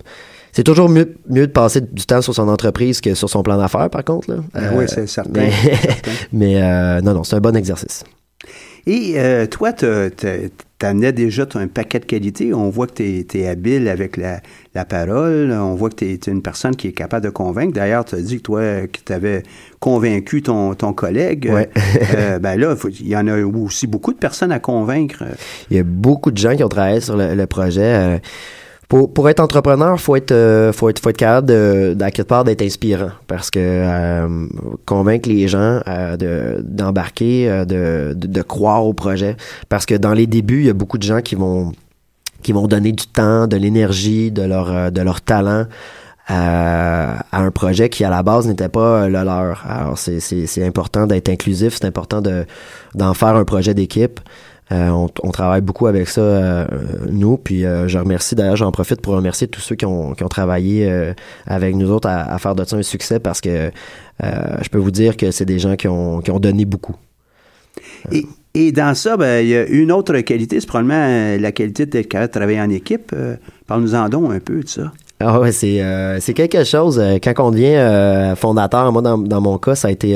c'est 0.52 0.64
toujours 0.64 0.90
mieux, 0.90 1.16
mieux 1.30 1.48
de 1.48 1.52
passer 1.52 1.82
du 1.82 2.06
temps 2.06 2.22
sur 2.22 2.34
son 2.34 2.48
entreprise 2.48 3.02
que 3.02 3.14
sur 3.14 3.30
son 3.30 3.44
plan 3.44 3.58
d'affaires, 3.58 3.90
par 3.90 4.04
contre. 4.04 4.32
Là. 4.32 4.38
Ben 4.54 4.72
oui, 4.76 4.86
c'est 4.88 5.08
certain. 5.08 5.50
Mais, 6.34 6.62
euh, 6.62 7.02
non, 7.02 7.14
non, 7.14 7.24
c'est 7.24 7.36
un 7.36 7.42
bon 7.42 7.56
exercice. 7.56 8.04
Et 8.88 9.16
euh, 9.18 9.48
toi, 9.48 9.74
tu 9.74 9.86
amenais 10.82 11.12
déjà 11.12 11.46
un 11.56 11.68
paquet 11.68 12.00
de 12.00 12.06
qualités. 12.06 12.54
On 12.54 12.70
voit 12.70 12.88
que 12.88 13.22
tu 13.22 13.38
es, 13.38 13.48
habile 13.48 13.90
avec 13.90 14.16
la, 14.16 14.86
parole. 14.86 15.52
On 15.52 15.76
voit 15.76 15.90
que 15.90 15.96
tu 15.96 16.06
es, 16.06 16.32
une 16.32 16.42
personne 16.42 16.74
qui 16.74 16.88
est 16.88 16.94
capable 16.94 17.26
de 17.26 17.30
convaincre. 17.30 17.74
D'ailleurs, 17.74 18.06
tu 18.06 18.16
as 18.16 18.22
dit 18.22 18.38
que 18.38 18.44
toi, 18.44 18.88
que 18.88 19.00
tu 19.06 19.12
avais 19.12 19.44
convaincu 19.82 20.42
ton, 20.42 20.74
ton 20.74 20.94
collègue. 20.94 21.52
Ouais. 21.52 21.70
euh, 22.16 22.40
ben 22.40 22.58
là, 22.58 22.76
il 23.02 23.10
y 23.10 23.18
en 23.18 23.28
a 23.28 23.38
aussi 23.44 23.88
beaucoup 23.88 24.14
de 24.14 24.20
personnes 24.20 24.54
à 24.54 24.60
convaincre. 24.60 25.24
Il 25.70 25.76
y 25.76 25.80
a 25.82 25.84
beaucoup 25.84 26.32
de 26.32 26.38
gens 26.38 26.56
qui 26.56 26.64
ont 26.64 26.70
travaillé 26.70 27.02
sur 27.02 27.18
le, 27.18 27.36
le 27.36 27.46
projet. 27.46 28.22
Euh, 28.88 28.98
pour, 28.98 29.14
pour 29.14 29.30
être 29.30 29.40
entrepreneur, 29.40 30.00
faut 30.00 30.16
être 30.16 30.32
euh, 30.32 30.72
faut 30.74 30.90
être 30.90 31.00
faut 31.00 31.10
être 31.10 31.18
capable 31.18 31.48
de 31.48 31.94
d'à 31.96 32.12
quelque 32.12 32.28
part 32.28 32.44
d'être 32.44 32.62
inspirant 32.62 33.12
parce 33.28 33.50
que 33.50 33.60
euh, 33.60 34.48
convaincre 34.86 35.30
les 35.30 35.48
gens 35.48 35.82
euh, 35.88 36.18
de 36.18 36.62
d'embarquer, 36.64 37.48
de, 37.66 38.14
de, 38.14 38.28
de 38.28 38.42
croire 38.42 38.86
au 38.86 38.94
projet 38.94 39.36
parce 39.70 39.86
que 39.86 39.96
dans 39.96 40.14
les 40.14 40.28
débuts, 40.28 40.60
il 40.62 40.66
y 40.68 40.70
a 40.70 40.74
beaucoup 40.74 40.98
de 40.98 41.04
gens 41.04 41.22
qui 41.22 41.36
vont 41.36 41.72
qui 42.44 42.54
vont 42.54 42.68
donner 42.68 42.92
du 42.92 43.08
temps, 43.08 43.48
de 43.48 43.58
l'énergie, 43.58 44.32
de 44.32 44.44
leur 44.44 44.92
de 44.92 45.02
leur 45.02 45.22
talent 45.22 45.66
à, 46.28 47.20
à, 47.32 47.42
un 47.42 47.52
projet 47.52 47.90
qui 47.90 48.04
à 48.04 48.10
la 48.10 48.22
base 48.22 48.48
n'était 48.48 48.70
pas 48.70 49.08
le 49.08 49.24
leur. 49.24 49.66
Alors 49.68 49.98
c'est 49.98 50.20
c'est 50.20 50.66
important 50.66 51.08
d'être 51.08 51.30
inclusif, 51.30 51.78
c'est 51.80 51.88
important 51.88 52.22
de 52.22 52.46
d'en 52.96 53.14
faire 53.14 53.36
un 53.36 53.46
projet 53.46 53.74
d'équipe. 53.74 54.20
Euh, 54.72 54.90
on, 54.90 55.08
on, 55.24 55.32
travaille 55.32 55.62
beaucoup 55.62 55.88
avec 55.88 56.10
ça, 56.10 56.22
euh, 56.22 56.66
nous. 57.10 57.38
Puis 57.38 57.66
euh, 57.66 57.88
je 57.88 57.98
remercie, 57.98 58.36
d'ailleurs, 58.36 58.58
j'en 58.58 58.72
profite 58.72 59.02
pour 59.02 59.14
remercier 59.14 59.48
tous 59.48 59.62
ceux 59.62 59.76
qui 59.76 59.86
ont, 59.86 60.14
qui 60.14 60.24
ont 60.24 60.28
travaillé 60.28 60.92
avec 61.46 61.76
nous 61.76 61.90
autres 61.92 62.10
à, 62.10 62.34
à, 62.34 62.38
faire 62.38 62.56
de 62.56 62.64
ça 62.66 62.76
un 62.76 62.84
succès 62.84 63.20
parce 63.20 63.42
que 63.42 63.72
je 64.22 64.70
peux 64.70 64.78
vous 64.78 64.92
dire 64.92 65.16
que 65.16 65.32
c'est 65.32 65.46
des 65.46 65.60
gens 65.60 65.76
qui 65.76 65.88
ont, 65.88 66.22
qui 66.22 66.32
ont 66.32 66.40
donné 66.40 66.66
beaucoup. 66.66 66.96
Et, 68.12 68.26
et 68.54 68.72
dans 68.72 68.96
ça, 68.96 69.16
ben, 69.16 69.46
il 69.46 69.50
y 69.50 69.56
a 69.56 69.66
une 69.68 69.92
autre 69.92 70.18
qualité, 70.20 70.60
c'est 70.60 70.68
probablement 70.68 71.38
la 71.40 71.52
qualité 71.52 71.86
de 71.86 72.26
travailler 72.26 72.60
en 72.60 72.70
équipe. 72.70 73.16
Parle-nous-en 73.68 74.10
donc 74.10 74.34
un 74.34 74.40
peu 74.40 74.62
de 74.62 74.68
ça. 74.68 74.92
Ah 75.20 75.40
ouais, 75.40 75.52
c'est 75.52 75.82
euh, 75.82 76.20
c'est 76.20 76.36
quelque 76.36 76.64
chose. 76.64 77.00
Euh, 77.00 77.18
quand 77.22 77.34
on 77.40 77.50
devient 77.50 77.76
euh, 77.76 78.36
fondateur, 78.36 78.92
moi 78.92 79.02
dans, 79.02 79.18
dans 79.18 79.42
mon 79.42 79.58
cas, 79.58 79.74
ça 79.74 79.88
a 79.88 79.92
été. 79.92 80.14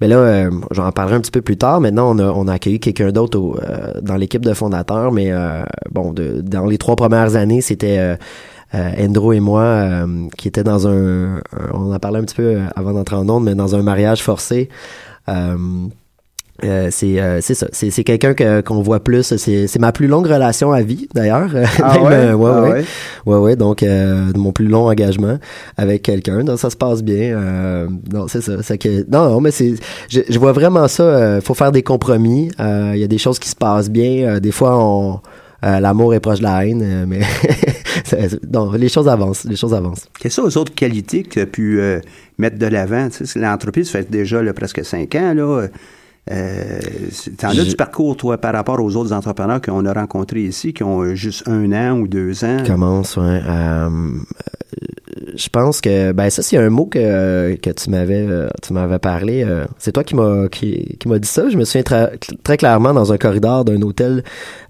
mais 0.00 0.08
ben 0.08 0.10
là, 0.10 0.50
j'en 0.72 0.90
parlerai 0.90 1.16
un 1.16 1.20
petit 1.20 1.30
peu 1.30 1.40
plus 1.40 1.56
tard. 1.56 1.80
Maintenant, 1.80 2.16
on 2.16 2.18
a 2.18 2.24
on 2.32 2.48
a 2.48 2.54
accueilli 2.54 2.80
quelqu'un 2.80 3.12
d'autre 3.12 3.60
dans 4.02 4.16
l'équipe 4.16 4.44
de 4.44 4.52
fondateurs, 4.52 5.12
mais 5.12 5.32
bon, 5.92 6.12
de, 6.12 6.40
dans 6.40 6.66
les 6.66 6.78
trois 6.78 6.96
premières 6.96 7.36
années, 7.36 7.60
c'était 7.60 8.16
Andrew 8.74 9.32
et 9.32 9.40
moi 9.40 10.04
qui 10.36 10.48
étaient 10.48 10.64
dans 10.64 10.88
un, 10.88 11.40
on 11.72 11.92
en 11.92 11.98
parlé 12.00 12.18
un 12.18 12.22
petit 12.22 12.36
peu 12.36 12.58
avant 12.74 12.92
d'entrer 12.92 13.16
en 13.16 13.28
onde, 13.28 13.44
mais 13.44 13.54
dans 13.54 13.76
un 13.76 13.82
mariage 13.82 14.22
forcé. 14.22 14.68
Euh, 16.64 16.88
c'est 16.90 17.20
euh, 17.20 17.40
c'est 17.40 17.54
ça. 17.54 17.66
C'est 17.72 17.90
c'est 17.90 18.04
quelqu'un 18.04 18.34
que 18.34 18.60
qu'on 18.60 18.82
voit 18.82 19.00
plus. 19.00 19.34
C'est 19.36 19.66
c'est 19.66 19.78
ma 19.78 19.92
plus 19.92 20.06
longue 20.06 20.26
relation 20.26 20.72
à 20.72 20.82
vie 20.82 21.08
d'ailleurs. 21.14 21.50
Ah 21.82 21.98
ouais? 22.02 22.12
Euh, 22.12 22.34
ouais, 22.34 22.50
ah 22.52 22.62
ouais, 22.62 22.84
ouais? 23.26 23.36
Ouais 23.36 23.56
donc 23.56 23.84
mon 24.36 24.52
plus 24.52 24.66
long 24.66 24.88
engagement 24.88 25.38
avec 25.76 26.02
quelqu'un. 26.02 26.44
Donc 26.44 26.58
ça 26.58 26.70
se 26.70 26.76
passe 26.76 27.02
bien. 27.02 27.38
Non 28.12 28.28
c'est 28.28 28.42
ça. 28.42 28.62
C'est 28.62 28.78
que 28.78 29.10
non, 29.10 29.30
non 29.30 29.40
mais 29.40 29.50
c'est 29.50 29.74
je, 30.08 30.20
je, 30.28 30.38
vois 30.38 30.52
vraiment 30.52 30.88
ça 30.88 31.40
faut 31.40 31.54
faire 31.54 31.72
des 31.72 31.82
compromis. 31.82 32.50
Il 32.58 32.98
y 32.98 33.04
a 33.04 33.08
des 33.08 33.18
choses 33.18 33.38
qui 33.38 33.48
se 33.48 33.56
passent 33.56 33.90
bien. 33.90 34.40
Des 34.40 34.52
fois 34.52 34.76
on 34.78 35.20
l'amour 35.62 36.14
est 36.14 36.20
proche 36.20 36.38
de 36.38 36.44
la 36.44 36.66
haine 36.66 37.06
mais 37.06 37.20
non 38.52 38.72
les 38.72 38.88
choses 38.88 39.08
avancent. 39.08 39.44
Les 39.44 39.56
choses 39.56 39.74
avancent. 39.74 40.06
Quelles 40.18 40.32
sont 40.32 40.46
les 40.46 40.56
autres 40.56 40.74
qualités 40.74 41.22
que 41.22 41.30
tu 41.30 41.40
as 41.40 41.46
pu 41.46 41.80
mettre 42.38 42.58
de 42.58 42.66
l'avant? 42.66 43.08
Tu 43.08 43.26
sais 43.26 43.38
l'entreprise 43.38 43.88
fait 43.90 44.10
déjà 44.10 44.42
là, 44.42 44.52
presque 44.52 44.84
cinq 44.84 45.14
ans 45.14 45.34
là 45.34 45.68
euh, 46.30 46.80
T'en 47.38 47.48
as 47.48 47.64
du 47.64 47.76
parcours, 47.76 48.16
toi, 48.16 48.38
par 48.38 48.52
rapport 48.52 48.80
aux 48.80 48.96
autres 48.96 49.12
entrepreneurs 49.12 49.60
qu'on 49.60 49.84
a 49.86 49.92
rencontrés 49.92 50.42
ici, 50.42 50.72
qui 50.72 50.82
ont 50.82 51.14
juste 51.14 51.48
un 51.48 51.72
an 51.72 51.98
ou 51.98 52.08
deux 52.08 52.44
ans? 52.44 52.58
Commence, 52.66 53.16
ouais. 53.16 53.40
Euh, 53.46 53.88
je 55.34 55.48
pense 55.48 55.80
que 55.80 56.12
ben 56.12 56.30
ça 56.30 56.42
c'est 56.42 56.56
un 56.56 56.70
mot 56.70 56.86
que, 56.86 57.54
que 57.56 57.70
tu 57.70 57.90
m'avais 57.90 58.26
euh, 58.28 58.48
tu 58.62 58.72
m'avais 58.72 58.98
parlé 58.98 59.44
euh, 59.44 59.66
c'est 59.78 59.92
toi 59.92 60.04
qui 60.04 60.14
m'a 60.14 60.48
qui, 60.50 60.96
qui 60.98 61.08
m'a 61.08 61.18
dit 61.18 61.28
ça 61.28 61.48
je 61.48 61.56
me 61.56 61.64
souviens 61.64 61.82
très, 61.82 62.18
très 62.42 62.56
clairement 62.56 62.92
dans 62.92 63.12
un 63.12 63.18
corridor 63.18 63.64
d'un 63.64 63.80
hôtel 63.82 64.22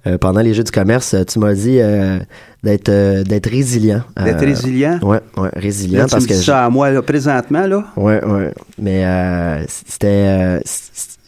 euh, 0.07 0.19
pendant 0.19 0.41
les 0.41 0.55
jeux 0.55 0.65
du 0.65 0.71
commerce 0.71 1.15
tu 1.29 1.39
m'as 1.39 1.55
dit 1.55 1.79
d'être 2.63 3.23
d'être 3.23 3.51
résilient 3.51 4.03
d'être 4.23 4.45
résilient? 4.45 4.99
ouais 5.03 5.21
ouais 5.37 5.51
résilient 5.55 6.07
parce 6.11 6.27
que 6.27 6.35
ça 6.35 6.65
à 6.65 6.71
moi 6.71 6.91
là, 6.91 7.03
présentement 7.03 7.67
là? 7.67 7.85
Ouais 7.97 8.25
ouais 8.25 8.53
mais 8.79 9.05
c'était 9.69 10.61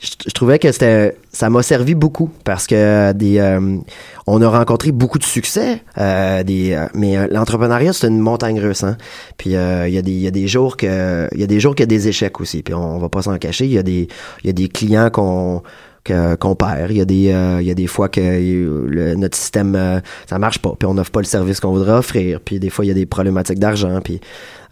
je, 0.03 0.33
trouvais 0.33 0.59
que 0.59 0.73
c'était 0.73 1.17
ça 1.33 1.49
m'a 1.49 1.63
servi 1.63 1.95
beaucoup 1.95 2.31
parce 2.45 2.67
que 2.67 3.13
des 3.13 3.39
euh, 3.39 3.79
on 4.27 4.43
a 4.43 4.49
rencontré 4.49 4.91
beaucoup 4.91 5.19
de 5.19 5.25
succès 5.25 5.83
euh, 5.97 6.43
des 6.43 6.73
euh, 6.73 6.87
mais 6.95 7.29
l'entrepreneuriat 7.29 7.93
c'est 7.93 8.09
une 8.09 8.19
montagne 8.19 8.61
russe 8.61 8.83
hein. 8.83 8.97
puis 9.39 9.51
il 9.51 9.55
y 9.55 9.99
a 9.99 10.03
des 10.03 10.11
il 10.11 10.21
y 10.21 10.27
a 10.27 10.33
des 10.33 10.49
jours 10.49 10.77
que 10.77 11.29
il 11.33 11.41
y 11.41 11.45
a 11.45 11.47
des 11.47 11.61
jours 11.61 11.77
qu'il 11.77 11.85
y 11.85 11.85
a 11.85 11.87
des 11.87 12.09
échecs 12.09 12.41
aussi 12.41 12.63
puis 12.63 12.75
on, 12.75 12.99
va 12.99 13.09
pas 13.09 13.23
s'en 13.23 13.39
cacher 13.39 13.65
il 13.65 13.73
y 13.73 13.79
a 13.79 13.85
des 13.85 14.09
il 14.43 14.47
y 14.47 14.51
a 14.51 14.53
des 14.53 14.69
clients 14.69 15.09
qu'on 15.11 15.63
qu'on 16.05 16.55
perd. 16.55 16.91
Il 16.91 16.97
y 16.97 17.01
a 17.01 17.05
des 17.05 17.61
il 17.61 17.67
y 17.67 17.71
a 17.71 17.75
des 17.75 17.87
fois 17.87 18.09
que 18.09 18.21
le, 18.21 19.15
notre 19.15 19.37
système 19.37 20.03
ça 20.27 20.39
marche 20.39 20.59
pas, 20.59 20.75
puis 20.79 20.87
on 20.87 20.95
n'offre 20.95 21.11
pas 21.11 21.21
le 21.21 21.27
service 21.27 21.61
qu'on 21.61 21.73
voudrait 21.73 21.93
offrir, 21.93 22.41
puis 22.41 22.59
des 22.59 22.71
fois 22.71 22.85
il 22.85 22.89
y 22.89 22.91
a 22.91 22.95
des 22.95 23.07
problématiques 23.07 23.59
d'argent, 23.59 24.01
puis 24.03 24.21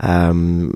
euh, 0.02 0.70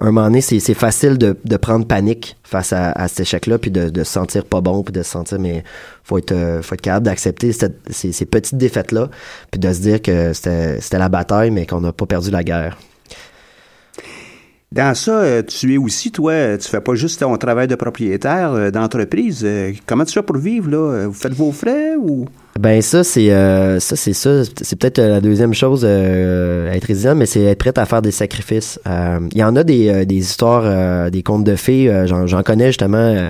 un 0.00 0.04
moment 0.04 0.24
donné, 0.26 0.40
c'est 0.40 0.74
facile 0.74 1.18
de, 1.18 1.36
de, 1.44 1.56
prendre 1.56 1.86
panique 1.86 2.36
face 2.44 2.72
à, 2.72 2.92
à 2.92 3.08
cet 3.08 3.20
échec-là, 3.20 3.58
puis 3.58 3.70
de, 3.70 3.90
de 3.90 4.04
se 4.04 4.12
sentir 4.12 4.44
pas 4.44 4.60
bon, 4.60 4.82
puis 4.82 4.92
de 4.92 5.02
se 5.02 5.10
sentir, 5.10 5.40
mais 5.40 5.64
faut 6.04 6.18
être, 6.18 6.32
euh, 6.32 6.62
faut 6.62 6.74
être 6.74 6.80
capable 6.80 7.06
d'accepter 7.06 7.52
ces, 7.52 8.12
ces 8.12 8.26
petites 8.26 8.56
défaites-là, 8.56 9.10
puis 9.50 9.58
de 9.58 9.72
se 9.72 9.80
dire 9.80 10.00
que 10.00 10.32
c'était 10.32 10.98
la 10.98 11.08
bataille, 11.08 11.50
mais 11.50 11.66
qu'on 11.66 11.80
n'a 11.80 11.92
pas 11.92 12.06
perdu 12.06 12.30
la 12.30 12.44
guerre. 12.44 12.78
Dans 14.74 14.92
ça, 14.96 15.20
euh, 15.20 15.42
tu 15.44 15.72
es 15.72 15.76
aussi, 15.76 16.10
toi, 16.10 16.58
tu 16.58 16.68
fais 16.68 16.80
pas 16.80 16.96
juste 16.96 17.20
ton 17.20 17.36
travail 17.36 17.68
de 17.68 17.76
propriétaire 17.76 18.72
d'entreprise. 18.72 19.46
Comment 19.86 20.04
tu 20.04 20.12
fais 20.12 20.22
pour 20.22 20.36
vivre, 20.36 20.68
là? 20.68 21.06
Vous 21.06 21.12
faites 21.12 21.32
vos 21.32 21.52
frais 21.52 21.94
ou? 21.96 22.26
Ben 22.60 22.80
ça 22.82 23.02
c'est 23.02 23.32
euh, 23.32 23.80
ça 23.80 23.96
c'est 23.96 24.12
ça. 24.12 24.44
C'est 24.62 24.78
peut-être 24.78 25.00
euh, 25.00 25.08
la 25.08 25.20
deuxième 25.20 25.54
chose 25.54 25.80
euh, 25.84 26.70
être 26.70 26.84
résilient 26.84 27.16
mais 27.16 27.26
c'est 27.26 27.42
être 27.42 27.58
prêt 27.58 27.76
à 27.76 27.84
faire 27.84 28.00
des 28.00 28.12
sacrifices. 28.12 28.78
Il 28.86 29.38
y 29.38 29.42
en 29.42 29.56
a 29.56 29.64
des, 29.64 30.06
des 30.06 30.16
histoires 30.16 31.10
des 31.10 31.22
contes 31.24 31.42
de 31.42 31.56
fées 31.56 32.06
j'en 32.06 32.42
connais 32.44 32.68
justement 32.68 33.28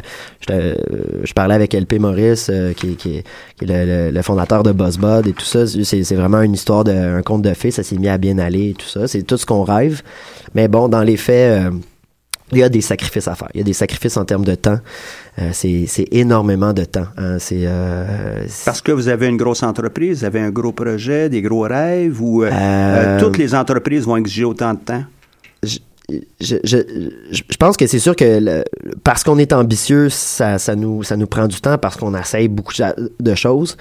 je 0.48 1.32
parlais 1.32 1.54
avec 1.54 1.72
LP 1.72 1.94
Maurice 2.00 2.50
qui, 2.76 2.96
qui, 2.96 3.22
qui, 3.56 3.64
est 3.64 4.12
le, 4.12 4.22
fondateur 4.22 4.62
de 4.62 4.72
BuzzBud 4.72 5.26
et 5.26 5.32
tout 5.32 5.44
ça. 5.44 5.66
C'est 5.66 6.14
vraiment 6.14 6.42
une 6.42 6.52
histoire 6.52 6.84
d'un 6.84 7.22
conte 7.22 7.42
de 7.42 7.54
fées 7.54 7.70
ça 7.70 7.82
s'est 7.82 7.96
mis 7.96 8.08
à 8.08 8.18
bien 8.18 8.38
aller 8.38 8.70
et 8.70 8.74
tout 8.74 8.88
ça. 8.88 9.08
C'est 9.08 9.22
tout 9.22 9.38
ce 9.38 9.46
qu'on 9.46 9.64
rêve. 9.64 10.02
Mais 10.54 10.68
bon 10.68 10.88
dans 10.88 11.02
les 11.02 11.16
faits 11.16 11.72
il 12.54 12.60
y 12.60 12.64
a 12.64 12.68
des 12.68 12.80
sacrifices 12.80 13.28
à 13.28 13.34
faire. 13.34 13.48
Il 13.54 13.58
y 13.58 13.60
a 13.60 13.64
des 13.64 13.72
sacrifices 13.72 14.16
en 14.16 14.24
termes 14.24 14.44
de 14.44 14.54
temps. 14.54 14.78
Euh, 15.38 15.50
c'est 15.52 16.06
énormément 16.12 16.72
de 16.72 16.84
temps. 16.84 17.06
Hein. 17.16 17.38
Euh, 17.52 18.44
c'est 18.48 18.64
Parce 18.64 18.80
que 18.80 18.92
vous 18.92 19.08
avez 19.08 19.26
une 19.26 19.36
grosse 19.36 19.62
entreprise, 19.62 20.20
vous 20.20 20.24
avez 20.24 20.40
un 20.40 20.50
gros 20.50 20.72
projet, 20.72 21.28
des 21.28 21.42
gros 21.42 21.62
rêves, 21.62 22.20
ou 22.20 22.44
euh, 22.44 23.20
toutes 23.20 23.38
les 23.38 23.54
entreprises 23.54 24.04
vont 24.04 24.16
exiger 24.16 24.44
autant 24.44 24.74
de 24.74 24.78
temps? 24.78 25.04
Je, 25.62 25.78
je, 26.38 26.56
je, 27.30 27.56
pense 27.58 27.78
que 27.78 27.86
c'est 27.86 27.98
sûr 27.98 28.14
que 28.14 28.62
parce 29.02 29.24
qu'on 29.24 29.38
est 29.38 29.54
ambitieux, 29.54 30.10
ça, 30.10 30.58
ça, 30.58 30.76
nous, 30.76 31.02
ça 31.02 31.16
nous 31.16 31.26
prend 31.26 31.48
du 31.48 31.58
temps 31.62 31.78
parce 31.78 31.96
qu'on 31.96 32.14
essaye 32.14 32.46
beaucoup 32.46 32.74
de 33.20 33.34
choses. 33.34 33.78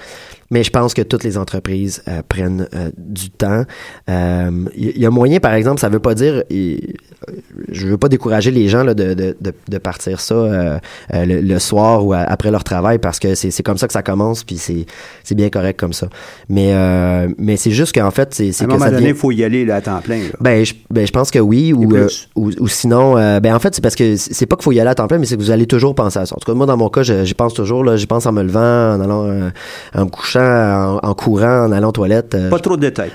Mais 0.50 0.62
je 0.62 0.70
pense 0.70 0.94
que 0.94 1.02
toutes 1.02 1.24
les 1.24 1.38
entreprises 1.38 2.02
euh, 2.08 2.22
prennent 2.28 2.68
euh, 2.74 2.90
du 2.96 3.30
temps. 3.30 3.64
Il 4.08 4.14
euh, 4.14 4.50
y, 4.76 5.06
a 5.06 5.10
moyen, 5.10 5.40
par 5.40 5.54
exemple, 5.54 5.80
ça 5.80 5.88
veut 5.88 6.00
pas 6.00 6.14
dire, 6.14 6.42
je 6.50 7.86
veux 7.86 7.96
pas 7.96 8.08
décourager 8.08 8.50
les 8.50 8.68
gens 8.68 8.84
là, 8.84 8.94
de, 8.94 9.14
de, 9.14 9.36
de, 9.40 9.78
partir 9.78 10.20
ça 10.20 10.80
le, 11.12 11.58
soir 11.58 12.04
ou 12.04 12.12
après 12.12 12.50
leur 12.50 12.64
travail 12.64 12.98
parce 12.98 13.18
que 13.18 13.34
c'est 13.34 13.62
comme 13.62 13.78
ça 13.78 13.86
que 13.86 13.92
ça 13.92 14.02
commence 14.02 14.44
puis 14.44 14.56
c'est 14.56 15.34
bien 15.34 15.48
correct 15.48 15.78
comme 15.78 15.92
ça. 15.92 16.08
Mais 16.48 16.72
mais 17.38 17.56
c'est 17.56 17.70
juste 17.70 17.94
qu'en 17.94 18.10
fait 18.10 18.34
c'est 18.34 18.50
à 18.60 18.64
un 18.64 18.66
moment 18.66 18.90
donné 18.90 19.08
il 19.08 19.14
faut 19.14 19.30
y 19.30 19.44
aller 19.44 19.64
là, 19.64 19.76
à 19.76 19.80
temps 19.80 20.00
plein. 20.00 20.20
Ben 20.40 20.64
je, 20.64 20.74
ben 20.90 21.06
je 21.06 21.12
pense 21.12 21.30
que 21.30 21.38
oui 21.38 21.72
ou, 21.72 21.92
ou, 22.34 22.50
ou 22.58 22.68
sinon 22.68 23.14
ben 23.14 23.54
en 23.54 23.58
fait 23.58 23.74
c'est 23.74 23.82
parce 23.82 23.96
que 23.96 24.16
c'est 24.16 24.46
pas 24.46 24.56
qu'il 24.56 24.64
faut 24.64 24.72
y 24.72 24.80
aller 24.80 24.90
à 24.90 24.94
temps 24.94 25.06
plein 25.06 25.18
mais 25.18 25.26
c'est 25.26 25.36
que 25.36 25.42
vous 25.42 25.50
allez 25.50 25.66
toujours 25.66 25.94
penser 25.94 26.18
à 26.18 26.26
ça. 26.26 26.34
En 26.34 26.38
tout 26.38 26.50
cas 26.50 26.56
moi 26.56 26.66
dans 26.66 26.76
mon 26.76 26.88
cas 26.88 27.02
j'y 27.02 27.34
pense 27.34 27.54
toujours 27.54 27.96
j'y 27.96 28.06
pense 28.06 28.26
en 28.26 28.32
me 28.32 28.42
levant 28.42 28.94
en 28.94 29.00
allant 29.00 29.50
en 29.94 30.04
me 30.04 30.10
couchant 30.10 30.43
en, 30.44 31.14
courant, 31.14 31.66
en 31.66 31.72
allant 31.72 31.88
aux 31.88 31.92
toilettes. 31.92 32.34
Euh, 32.34 32.50
pas 32.50 32.58
trop 32.60 32.76
de 32.76 32.82
détails. 32.82 33.10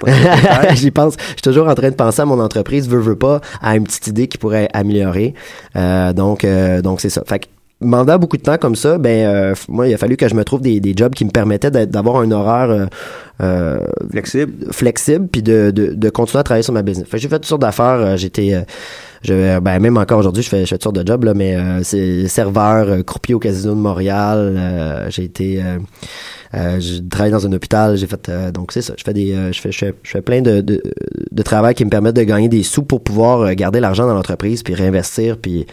J'y 0.74 0.92
pense. 0.92 1.16
Je 1.20 1.34
suis 1.34 1.42
toujours 1.42 1.68
en 1.68 1.76
train 1.76 1.90
de 1.90 1.96
penser 1.96 2.22
à 2.22 2.26
mon 2.26 2.40
entreprise, 2.40 2.88
veux, 2.90 3.00
veux 3.00 3.16
pas, 3.16 3.42
à 3.62 3.76
une 3.76 3.84
petite 3.84 4.08
idée 4.08 4.28
qui 4.28 4.38
pourrait 4.38 4.70
améliorer. 4.74 5.34
Euh, 5.76 6.14
donc, 6.14 6.44
euh, 6.44 6.82
donc 6.82 7.02
c'est 7.02 7.10
ça. 7.10 7.24
Fait 7.26 7.40
que, 7.40 7.46
mandat 7.82 8.18
beaucoup 8.18 8.36
de 8.36 8.42
temps 8.42 8.58
comme 8.58 8.76
ça, 8.76 8.98
ben 8.98 9.54
moi 9.70 9.88
il 9.88 9.94
a 9.94 9.98
fallu 9.98 10.18
que 10.18 10.28
je 10.28 10.36
me 10.36 10.44
trouve 10.44 10.60
des, 10.60 10.82
des 10.82 10.94
jobs 10.94 11.14
qui 11.14 11.24
me 11.24 11.30
permettaient 11.30 11.72
d'avoir 11.72 12.18
un 12.18 12.30
horaire 12.30 12.90
flexible, 14.12 14.74
flexible, 14.74 15.28
puis 15.32 15.42
de, 15.42 15.72
de, 15.72 15.94
de, 15.94 16.10
continuer 16.10 16.42
à 16.42 16.44
travailler 16.44 16.64
sur 16.64 16.74
ma 16.74 16.82
business. 16.82 17.08
Fait 17.08 17.20
j'ai 17.20 17.30
fait 17.30 17.38
toutes 17.38 17.46
sortes 17.46 17.62
d'affaires. 17.62 18.18
J'étais 18.18 18.66
je 19.22 19.60
ben 19.60 19.80
même 19.80 19.98
encore 19.98 20.20
aujourd'hui 20.20 20.44
je 20.44 20.50
fais, 20.50 20.62
je 20.62 20.66
fais 20.66 20.76
toutes 20.76 20.84
sortes 20.84 20.96
de 20.98 21.08
jobs 21.08 21.24
là 21.24 21.34
mais 21.34 21.58
c'est 21.84 22.28
serveur 22.28 23.06
croupier 23.06 23.36
au 23.36 23.40
casino 23.40 23.74
de 23.74 23.80
Montréal 23.80 25.08
j'ai 25.10 25.24
été 25.24 25.62
euh, 26.56 26.80
je 26.80 27.00
travaille 27.08 27.32
dans 27.32 27.46
un 27.46 27.54
hôpital, 27.54 27.96
j'ai 27.96 28.08
fait 28.08 28.28
euh, 28.30 28.52
donc 28.52 28.72
c'est 28.72 28.82
ça. 28.82 28.94
Je 28.98 29.04
fais 29.04 29.14
des, 29.14 29.34
euh, 29.34 29.52
je 29.52 29.62
fais, 29.62 29.72
je 29.72 30.18
plein 30.20 30.42
de, 30.42 30.62
de, 30.62 31.44
travail 31.44 31.76
qui 31.76 31.86
me 31.86 31.90
permettent 31.90 32.16
de 32.16 32.24
gagner 32.24 32.50
des 32.50 32.64
sous 32.64 32.84
pour 32.84 33.04
pouvoir 33.04 33.54
garder 33.56 33.80
l'argent 33.80 34.08
dans 34.08 34.16
l'entreprise, 34.16 34.64
puis 34.64 34.74
réinvestir, 34.74 35.38
puis 35.38 35.66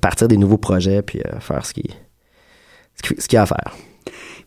partir 0.00 0.28
des 0.28 0.36
nouveaux 0.36 0.58
projets, 0.58 1.02
puis 1.02 1.20
faire 1.40 1.66
ce 1.66 1.74
qui, 1.74 1.90
ce 3.18 3.28
qu'il 3.28 3.36
y 3.36 3.36
a 3.36 3.42
à 3.42 3.46
faire. 3.46 3.76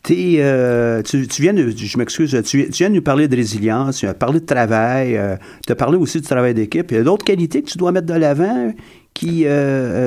Tu, 0.03 1.27
tu, 1.27 1.41
viens 1.41 1.53
de, 1.53 1.69
je 1.69 1.97
m'excuse, 1.97 2.41
tu, 2.43 2.67
viens 2.71 2.89
de 2.89 2.95
nous 2.95 3.01
parler 3.03 3.27
de 3.27 3.35
résilience, 3.35 3.97
tu 3.97 4.07
as 4.07 4.15
parlé 4.15 4.39
de 4.39 4.45
travail, 4.45 5.19
tu 5.65 5.71
as 5.71 5.75
parlé 5.75 5.97
aussi 5.97 6.19
du 6.19 6.27
travail 6.27 6.55
d'équipe. 6.55 6.89
Il 6.91 6.97
y 6.97 6.99
a 6.99 7.03
d'autres 7.03 7.25
qualités 7.25 7.61
que 7.61 7.69
tu 7.69 7.77
dois 7.77 7.91
mettre 7.91 8.07
de 8.07 8.15
l'avant 8.15 8.73
qui 9.13 9.45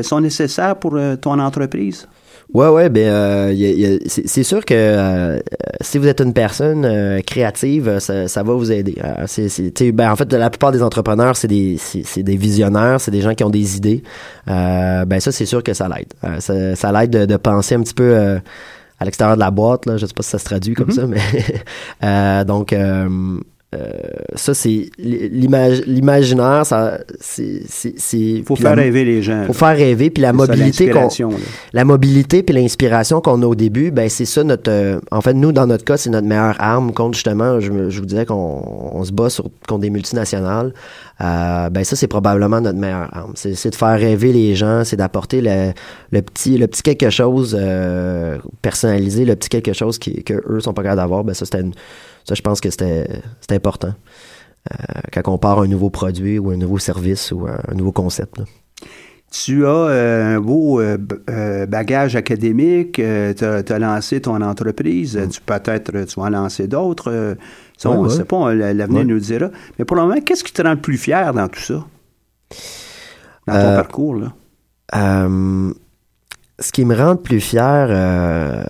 sont 0.03 0.21
nécessaires 0.21 0.77
pour 0.77 0.99
ton 1.21 1.38
entreprise? 1.38 2.09
Ouais, 2.55 2.69
ouais, 2.69 2.88
ben, 2.88 3.09
euh, 3.09 3.99
c'est 4.07 4.45
sûr 4.45 4.64
que 4.64 4.75
euh, 4.75 5.40
si 5.81 5.99
vous 5.99 6.07
êtes 6.07 6.21
une 6.21 6.33
personne 6.33 6.85
euh, 6.85 7.21
créative, 7.21 7.99
ça, 7.99 8.29
ça, 8.29 8.45
va 8.45 8.55
vous 8.55 8.71
aider. 8.71 8.97
c'est, 9.27 9.90
ben, 9.90 10.12
en 10.12 10.14
fait, 10.14 10.33
la 10.33 10.51
plupart 10.51 10.71
des 10.71 10.81
entrepreneurs, 10.81 11.35
c'est 11.37 11.49
des, 11.49 11.79
c'est, 11.79 12.23
des 12.23 12.37
visionnaires, 12.37 13.01
c'est 13.01 13.11
des 13.11 13.23
gens 13.23 13.35
qui 13.35 13.43
ont 13.43 13.51
des 13.51 13.77
idées. 13.77 14.05
ben 14.47 15.19
ça, 15.19 15.33
c'est 15.33 15.47
sûr 15.47 15.64
que 15.64 15.75
ça 15.75 15.88
l'aide. 15.88 16.40
ça, 16.40 16.77
ça 16.77 16.93
l'aide 16.93 17.11
de, 17.11 17.27
de, 17.27 17.37
penser 17.37 17.75
un 17.75 17.83
petit 17.83 17.95
peu 17.95 18.38
à 19.01 19.05
l'extérieur 19.05 19.37
de 19.37 19.40
la 19.40 19.51
boîte. 19.51 19.87
Là, 19.87 19.97
je 19.97 20.07
sais 20.07 20.14
pas 20.14 20.23
si 20.23 20.31
ça 20.31 20.38
se 20.38 20.45
traduit 20.45 20.75
comme 20.75 20.90
mm-hmm. 20.90 21.17
ça, 22.01 22.38
mais 22.38 22.45
donc 22.45 22.73
euh, 22.73 23.40
ça, 24.35 24.55
c'est 24.55 24.91
l'imaginaire, 24.99 26.67
ça, 26.67 26.99
c'est. 27.21 28.43
Faut 28.47 28.57
faire 28.57 28.77
rêver 28.77 29.05
les 29.05 29.23
gens. 29.23 29.45
Faut 29.47 29.53
faire 29.53 29.77
rêver, 29.77 30.11
puis 30.11 30.23
la 30.23 30.33
mobilité 30.33 30.91
qu'on, 30.91 31.09
la 31.73 31.85
mobilité 31.85 32.43
puis 32.43 32.55
l'inspiration 32.55 33.21
qu'on 33.21 33.43
a 33.43 33.47
au 33.47 33.55
début, 33.55 33.91
ben 33.91 34.09
c'est 34.09 34.25
ça 34.25 34.45
notre. 34.45 34.71
Euh, 34.71 35.01
en 35.11 35.21
fait, 35.21 35.35
nous 35.35 35.53
dans 35.53 35.67
notre 35.67 35.85
cas, 35.85 35.97
c'est 35.97 36.11
notre 36.11 36.27
meilleure 36.27 36.57
arme 36.59 36.93
contre 36.93 37.15
justement. 37.15 37.61
Je, 37.61 37.91
je 37.91 38.01
vous 38.01 38.07
disais 38.07 38.27
qu'on 38.27 39.03
se 39.05 39.13
bat 39.13 39.31
sur, 39.31 39.45
contre 39.69 39.81
des 39.81 39.91
multinationales. 39.91 40.73
Euh, 41.21 41.71
ben 41.71 41.85
ça 41.85 41.97
c'est 41.97 42.09
probablement 42.09 42.61
notre 42.61 42.79
meilleure 42.79 43.09
arme. 43.17 43.33
C'est 43.35 43.71
de 43.71 43.75
faire 43.75 43.99
rêver 43.99 44.33
les 44.33 44.55
gens, 44.55 44.85
c'est 44.85 44.97
d'apporter 44.97 45.41
le, 45.41 45.73
le, 46.11 46.23
petit 46.23 46.59
le 46.59 46.67
petit 46.67 46.83
quelque 46.83 47.11
chose 47.11 47.57
euh, 47.59 48.39
personnalisé, 48.63 49.25
le 49.25 49.37
petit 49.37 49.49
quelque 49.49 49.73
chose 49.73 49.99
qui 49.99 50.25
que 50.25 50.35
eux 50.49 50.61
sont 50.61 50.75
pas 50.75 50.83
capables 50.83 51.01
d'avoir. 51.01 51.25
Ben 51.25 51.35
ça 51.35 51.45
c'était 51.45 51.65
ça 52.25 52.35
je 52.35 52.43
pense 52.43 52.61
que 52.61 52.71
c'était 52.71 53.21
important 53.51 53.95
euh, 54.73 55.01
quand 55.13 55.29
on 55.29 55.39
part 55.39 55.61
un 55.61 55.67
nouveau 55.67 55.91
produit 55.91 56.39
ou 56.39 56.51
un 56.51 56.57
nouveau 56.57 56.79
service 56.79 57.33
ou 57.33 57.47
un, 57.47 57.75
nouveau 57.75 57.93
concept. 57.93 58.41
Tu 59.31 59.67
as 59.67 59.69
euh, 59.69 60.37
un 60.37 60.41
beau 60.41 60.81
euh, 60.81 61.67
bagage 61.67 62.17
académique, 62.17 62.95
tu 62.95 63.03
as, 63.03 63.79
lancé 63.79 64.23
ton 64.23 64.41
entreprise, 64.41 65.17
mm. 65.17 65.29
tu 65.29 65.41
peut-être 65.43 66.05
tu 66.07 66.21
vas 66.21 66.27
en 66.27 66.31
lancer 66.31 66.67
d'autres. 66.67 67.37
Ça, 67.77 67.91
on 67.91 68.05
ne 68.05 68.09
sait 68.09 68.25
pas, 68.25 68.55
l'avenir 68.55 69.05
nous 69.05 69.15
le 69.15 69.21
dira. 69.21 69.51
Mais 69.79 69.85
pour 69.85 69.97
le 69.97 70.03
moment, 70.03 70.21
qu'est-ce 70.21 70.45
qui 70.45 70.53
te 70.53 70.63
rend 70.63 70.71
le 70.71 70.81
plus 70.81 70.97
fier 70.97 71.35
dans 71.35 71.49
tout 71.49 71.61
ça? 71.61 71.85
Dans 73.47 73.53
ton 73.53 73.77
parcours, 73.77 74.17
là? 74.17 74.33
Ce 76.61 76.71
qui 76.71 76.85
me 76.85 76.95
rend 76.95 77.13
le 77.13 77.19
plus 77.19 77.41
fier, 77.41 78.67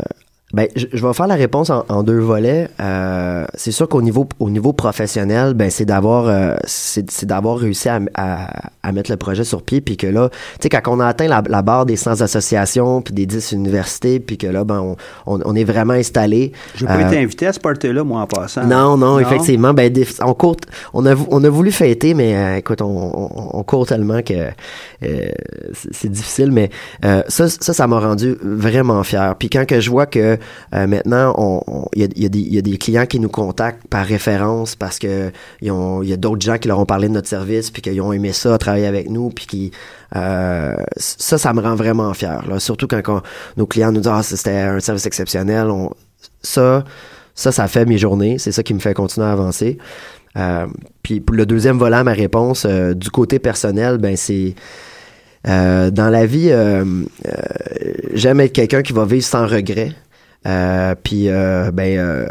ben, 0.54 0.68
je, 0.76 0.86
vais 0.86 1.12
faire 1.12 1.26
la 1.26 1.34
réponse 1.34 1.68
en, 1.70 2.02
deux 2.04 2.20
volets. 2.20 2.68
Euh, 2.80 3.44
c'est 3.54 3.72
sûr 3.72 3.88
qu'au 3.88 4.02
niveau 4.02 4.28
au 4.38 4.50
niveau 4.50 4.72
professionnel, 4.72 5.54
ben 5.54 5.68
c'est 5.68 5.84
d'avoir 5.84 6.28
euh, 6.28 6.54
c'est 6.64 7.24
d'avoir 7.24 7.58
réussi 7.58 7.88
à, 7.88 8.00
à, 8.14 8.92
mettre 8.92 9.10
le 9.10 9.16
projet 9.16 9.42
sur 9.42 9.62
pied, 9.62 9.80
puis 9.80 9.96
que 9.96 10.06
là, 10.06 10.28
tu 10.28 10.36
sais, 10.62 10.68
quand 10.68 10.80
on 10.86 11.00
a 11.00 11.06
atteint 11.06 11.26
la, 11.26 11.42
la, 11.48 11.62
barre 11.62 11.86
des 11.86 11.96
100 11.96 12.20
associations, 12.20 13.02
puis 13.02 13.12
des 13.12 13.26
10 13.26 13.52
universités, 13.52 14.20
puis 14.20 14.38
que 14.38 14.46
là, 14.46 14.62
ben 14.62 14.96
on, 15.26 15.40
on, 15.44 15.54
est 15.56 15.64
vraiment 15.64 15.94
installé. 15.94 16.52
J'ai 16.76 16.86
pas 16.86 17.00
été 17.00 17.16
euh, 17.16 17.22
invité 17.22 17.46
à 17.48 17.52
ce 17.52 17.58
party-là, 17.58 18.04
moi, 18.04 18.20
en 18.20 18.26
passant. 18.28 18.64
Non, 18.64 18.96
non, 18.96 19.18
effectivement. 19.18 19.74
Ben, 19.74 19.92
on 20.22 20.34
court, 20.34 20.56
on 20.92 21.04
a 21.04 21.14
on 21.30 21.42
a 21.42 21.48
voulu 21.48 21.72
fêter, 21.72 22.14
mais 22.14 22.58
écoute, 22.60 22.80
on, 22.80 23.56
on, 23.58 23.62
court 23.64 23.86
tellement 23.86 24.22
que 24.22 24.50
c'est 25.90 26.10
difficile. 26.10 26.52
Mais 26.52 26.70
ça, 27.02 27.48
ça, 27.48 27.72
ça 27.72 27.86
m'a 27.88 27.98
rendu 27.98 28.36
vraiment 28.40 29.02
fier. 29.02 29.34
Puis 29.36 29.50
quand 29.50 29.64
que 29.66 29.80
je 29.80 29.90
vois 29.90 30.06
que 30.06 30.38
maintenant, 30.72 31.62
il 31.94 32.08
y, 32.16 32.58
a, 32.58 32.62
des 32.62 32.78
clients 32.78 33.06
qui 33.06 33.20
nous 33.20 33.28
contactent 33.28 33.86
par 33.88 34.06
référence 34.06 34.76
parce 34.76 34.98
que 34.98 35.30
il 35.60 35.68
y 35.68 36.12
a 36.12 36.16
d'autres 36.16 36.44
gens 36.44 36.58
qui 36.58 36.68
leur 36.68 36.78
ont 36.78 36.86
parlé 36.86 37.08
de 37.08 37.12
notre 37.12 37.28
service 37.28 37.70
puis 37.70 37.82
qu'ils 37.82 38.00
ont 38.00 38.12
aimé 38.12 38.32
ça, 38.32 38.56
travailler 38.58 38.86
avec 38.86 39.10
nous, 39.10 39.30
puis 39.30 39.46
qui 39.46 39.70
ça, 40.12 41.38
ça 41.38 41.52
me 41.52 41.60
rend 41.60 41.74
vraiment 41.74 42.12
fier. 42.14 42.44
Là. 42.48 42.60
Surtout 42.60 42.86
quand, 42.86 43.22
nos 43.56 43.66
clients 43.66 43.92
nous 43.92 44.00
disent 44.00 44.12
ah 44.12 44.22
c'était 44.22 44.50
un 44.50 44.80
service 44.80 45.06
exceptionnel. 45.06 45.68
On, 45.70 45.90
ça, 46.42 46.84
ça, 47.34 47.52
ça 47.52 47.68
fait 47.68 47.86
mes 47.86 47.98
journées. 47.98 48.38
C'est 48.38 48.52
ça 48.52 48.62
qui 48.62 48.74
me 48.74 48.80
fait 48.80 48.94
continuer 48.94 49.26
à 49.26 49.32
avancer. 49.32 49.78
Euh, 50.36 50.66
puis 51.02 51.22
le 51.30 51.46
deuxième 51.46 51.78
volet 51.78 51.96
à 51.96 52.04
ma 52.04 52.12
réponse, 52.12 52.66
euh, 52.68 52.94
du 52.94 53.10
côté 53.10 53.38
personnel, 53.38 53.98
ben 53.98 54.16
c'est 54.16 54.54
euh, 55.46 55.90
dans 55.90 56.08
la 56.08 56.26
vie, 56.26 56.50
j'aime 58.14 58.40
être 58.40 58.52
quelqu'un 58.52 58.82
qui 58.82 58.92
va 58.92 59.04
vivre 59.04 59.24
sans 59.24 59.46
regret. 59.46 59.92
Puis 61.02 61.28
ben 61.28 62.26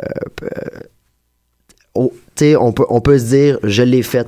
oh, 1.96 2.14
on 2.60 2.72
peut 2.72 2.86
on 2.90 3.02
peut 3.02 3.20
se 3.20 3.26
dire 3.26 3.60
je 3.64 3.84
l'ai 3.84 4.04
fait. 4.04 4.28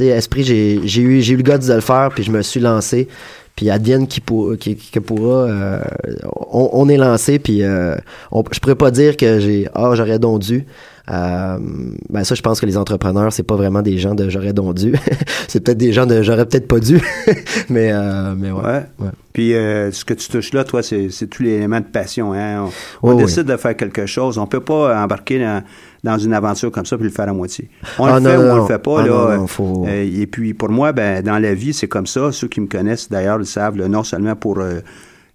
esprit, 0.00 0.44
j'ai 0.44 0.80
j'ai 0.84 1.02
eu 1.02 1.22
j'ai 1.22 1.34
eu 1.34 1.36
le 1.36 1.42
gars 1.42 1.58
de 1.58 1.72
le 1.72 1.80
faire 1.80 2.10
puis 2.14 2.22
je 2.22 2.30
me 2.30 2.42
suis 2.42 2.60
lancé. 2.60 3.08
Puis 3.56 3.70
advienne 3.70 4.08
qui, 4.08 4.20
pour, 4.20 4.58
qui, 4.58 4.74
qui 4.74 4.98
pourra, 4.98 5.48
on, 6.50 6.88
est 6.88 6.96
lancé, 6.96 7.38
puis 7.38 7.62
euh, 7.62 7.94
je 8.50 8.58
pourrais 8.58 8.74
pas 8.74 8.90
dire 8.90 9.16
que 9.16 9.38
j'ai 9.38 9.68
ah 9.74 9.92
j'aurais 9.94 10.18
donc 10.18 10.40
dû. 10.40 10.66
Euh, 11.10 11.58
ben 12.08 12.24
ça, 12.24 12.34
je 12.34 12.40
pense 12.40 12.60
que 12.60 12.66
les 12.66 12.78
entrepreneurs, 12.78 13.30
c'est 13.32 13.42
pas 13.42 13.56
vraiment 13.56 13.82
des 13.82 13.98
gens 13.98 14.14
de 14.14 14.30
j'aurais 14.30 14.54
donc 14.54 14.74
dû. 14.74 14.94
c'est 15.48 15.60
peut-être 15.60 15.78
des 15.78 15.92
gens 15.92 16.06
de 16.06 16.22
j'aurais 16.22 16.46
peut-être 16.46 16.66
pas 16.66 16.80
dû. 16.80 17.00
mais, 17.68 17.90
euh, 17.92 18.34
mais 18.36 18.50
ouais. 18.50 18.86
Puis 19.34 19.54
euh, 19.54 19.90
ce 19.92 20.04
que 20.04 20.14
tu 20.14 20.28
touches 20.28 20.54
là, 20.54 20.64
toi, 20.64 20.82
c'est, 20.82 21.10
c'est 21.10 21.26
tous 21.26 21.42
les 21.42 21.50
éléments 21.50 21.80
de 21.80 21.84
passion. 21.84 22.32
Hein? 22.32 22.70
On, 23.02 23.14
décide 23.16 23.44
de 23.44 23.56
faire 23.56 23.76
quelque 23.76 24.06
chose. 24.06 24.38
On 24.38 24.46
peut 24.46 24.60
pas 24.60 24.98
embarquer 25.02 25.40
dans, 25.40 25.62
dans, 26.04 26.18
une 26.18 26.32
aventure 26.32 26.70
comme 26.70 26.86
ça 26.86 26.96
puis 26.96 27.04
le 27.04 27.12
faire 27.12 27.28
à 27.28 27.34
moitié. 27.34 27.68
On 27.98 28.06
ah, 28.06 28.18
le 28.18 28.24
fait 28.24 28.36
ou 28.36 28.40
on 28.40 28.56
le 28.56 28.66
fait 28.66 28.78
pas. 28.78 29.00
Ah, 29.02 29.06
là, 29.06 29.46
euh, 29.60 30.20
et 30.20 30.26
puis 30.26 30.54
pour 30.54 30.70
moi, 30.70 30.92
ben, 30.92 31.22
dans 31.22 31.38
la 31.38 31.52
vie, 31.52 31.74
c'est 31.74 31.88
comme 31.88 32.06
ça. 32.06 32.32
Ceux 32.32 32.48
qui 32.48 32.62
me 32.62 32.66
connaissent 32.66 33.10
d'ailleurs 33.10 33.36
le 33.36 33.44
savent, 33.44 33.76
non 33.76 34.04
seulement 34.04 34.36
pour 34.36 34.58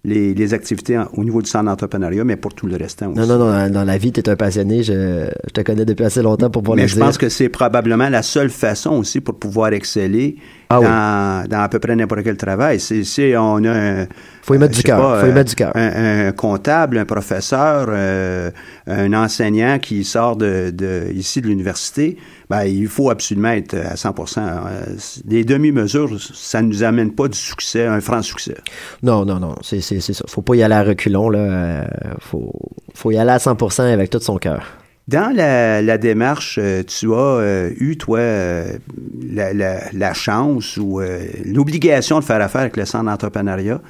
les, 0.04 0.54
activités 0.54 1.02
au 1.14 1.24
niveau 1.24 1.42
du 1.42 1.50
centre 1.50 1.66
d'entrepreneuriat, 1.66 2.24
mais 2.24 2.36
pour 2.36 2.54
tout 2.54 2.66
le 2.66 2.76
restant 2.76 3.10
aussi. 3.10 3.20
Non, 3.20 3.26
non, 3.26 3.38
non. 3.38 3.70
Dans 3.70 3.84
la 3.84 3.98
vie, 3.98 4.12
tu 4.12 4.20
es 4.20 4.28
un 4.28 4.36
passionné. 4.36 4.82
Je, 4.82 5.28
te 5.52 5.60
connais 5.60 5.84
depuis 5.84 6.04
assez 6.04 6.22
longtemps 6.22 6.50
pour 6.50 6.62
pouvoir 6.62 6.76
mais 6.76 6.82
le 6.82 6.88
dire. 6.88 6.96
Mais 6.96 7.02
je 7.02 7.06
pense 7.06 7.18
que 7.18 7.28
c'est 7.28 7.48
probablement 7.48 8.08
la 8.08 8.22
seule 8.22 8.50
façon 8.50 8.92
aussi 8.92 9.20
pour 9.20 9.38
pouvoir 9.38 9.72
exceller 9.72 10.36
ah 10.70 11.44
dans, 11.48 11.60
à 11.60 11.68
peu 11.68 11.80
près 11.80 11.96
n'importe 11.96 12.22
quel 12.22 12.36
travail. 12.36 12.78
C'est, 12.78 13.36
on 13.36 13.64
a 13.64 13.70
un, 13.70 14.06
faut 14.42 14.54
y 14.54 14.58
mettre 14.58 14.76
du 14.76 14.82
cœur. 14.82 15.20
Faut 15.20 15.26
y 15.26 15.32
mettre 15.32 15.50
du 15.50 15.56
cœur. 15.56 15.72
Un, 15.74 16.32
comptable, 16.32 16.98
un 16.98 17.04
professeur, 17.04 17.86
euh, 17.90 18.50
un 18.86 19.12
enseignant 19.12 19.78
qui 19.78 20.04
sort 20.04 20.36
de, 20.36 20.70
de 20.72 21.10
ici 21.12 21.40
de 21.40 21.48
l'université. 21.48 22.16
Ben, 22.48 22.64
il 22.64 22.88
faut 22.88 23.10
absolument 23.10 23.50
être 23.50 23.74
à 23.74 23.94
100% 23.94 24.40
Les 25.28 25.44
demi-mesures, 25.44 26.10
ça 26.20 26.62
ne 26.62 26.68
nous 26.68 26.82
amène 26.82 27.12
pas 27.12 27.28
du 27.28 27.38
succès, 27.38 27.86
un 27.86 28.00
franc 28.00 28.22
succès. 28.22 28.56
Non, 29.02 29.24
non, 29.24 29.38
non. 29.38 29.54
C'est, 29.62 29.80
c'est, 29.80 30.00
c'est 30.00 30.14
ça. 30.14 30.24
Faut 30.28 30.42
pas 30.42 30.54
y 30.54 30.62
aller 30.62 30.74
à 30.74 30.82
reculons, 30.82 31.30
là. 31.30 31.38
Euh, 31.38 31.84
faut, 32.20 32.52
faut 32.94 33.10
y 33.10 33.18
aller 33.18 33.30
à 33.30 33.38
100% 33.38 33.92
avec 33.92 34.10
tout 34.10 34.20
son 34.20 34.38
cœur. 34.38 34.79
Dans 35.10 35.34
la, 35.34 35.98
démarche, 35.98 36.60
euh, 36.62 36.84
tu 36.84 37.12
as 37.12 37.16
euh, 37.16 37.70
eu, 37.80 37.96
toi, 37.96 38.20
euh, 38.20 38.78
la, 39.32 40.14
chance 40.14 40.76
ou 40.76 41.00
l'obligation 41.44 42.20
de 42.20 42.24
faire 42.24 42.40
affaire 42.40 42.60
avec 42.60 42.76
le 42.76 42.84
centre 42.84 43.06
d'entrepreneuriat. 43.06 43.80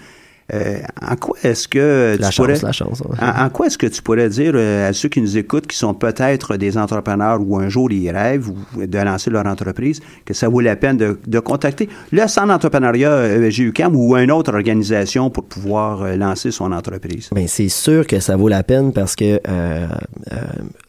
Euh, 0.52 0.78
en 1.00 1.16
quoi 1.16 1.36
est-ce 1.42 1.68
que 1.68 2.16
tu 2.16 2.36
pourrais, 2.36 2.58
la 2.60 2.72
chance, 2.72 3.02
en, 3.20 3.50
quoi 3.50 3.66
est-ce 3.66 3.78
que 3.78 3.86
tu 3.86 4.02
pourrais 4.02 4.28
dire 4.28 4.52
euh, 4.54 4.88
à 4.88 4.92
ceux 4.92 5.08
qui 5.08 5.20
nous 5.20 5.38
écoutent, 5.38 5.66
qui 5.66 5.76
sont 5.76 5.94
peut-être 5.94 6.56
des 6.56 6.76
entrepreneurs 6.76 7.40
ou 7.40 7.56
un 7.58 7.68
jour 7.68 7.90
ils 7.92 8.10
rêvent 8.10 8.50
de 8.76 8.98
lancer 8.98 9.30
leur 9.30 9.46
entreprise, 9.46 10.00
que 10.24 10.34
ça 10.34 10.48
vaut 10.48 10.60
la 10.60 10.76
peine 10.76 10.96
de, 10.96 11.38
contacter 11.40 11.88
le 12.10 12.26
centre 12.26 12.48
d'entrepreneuriat 12.48 13.48
GUCAM 13.48 13.94
ou 13.94 14.16
une 14.16 14.32
autre 14.32 14.52
organisation 14.52 15.30
pour 15.30 15.44
pouvoir 15.44 16.02
euh, 16.02 16.16
lancer 16.16 16.50
son 16.50 16.72
entreprise? 16.72 17.30
Bien, 17.32 17.46
c'est 17.46 17.68
sûr 17.68 18.06
que 18.06 18.18
ça 18.18 18.36
vaut 18.36 18.48
la 18.48 18.62
peine 18.62 18.92
parce 18.92 19.14
que 19.14 19.40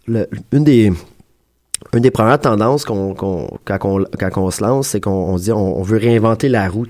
une 0.08 0.64
des 0.64 0.92
une 1.94 2.04
des 2.04 2.12
premières 2.12 2.40
tendances 2.40 2.86
qu'on, 2.86 3.14
qu'on, 3.14 3.50
quand, 3.66 3.78
on, 3.84 4.06
quand 4.18 4.38
on 4.38 4.52
se 4.52 4.64
lance, 4.64 4.88
c'est 4.90 5.02
qu'on 5.02 5.38
se 5.38 5.44
dit 5.44 5.52
on, 5.52 5.82
veut 5.82 5.98
réinventer 5.98 6.48
la 6.48 6.70
roue. 6.70 6.86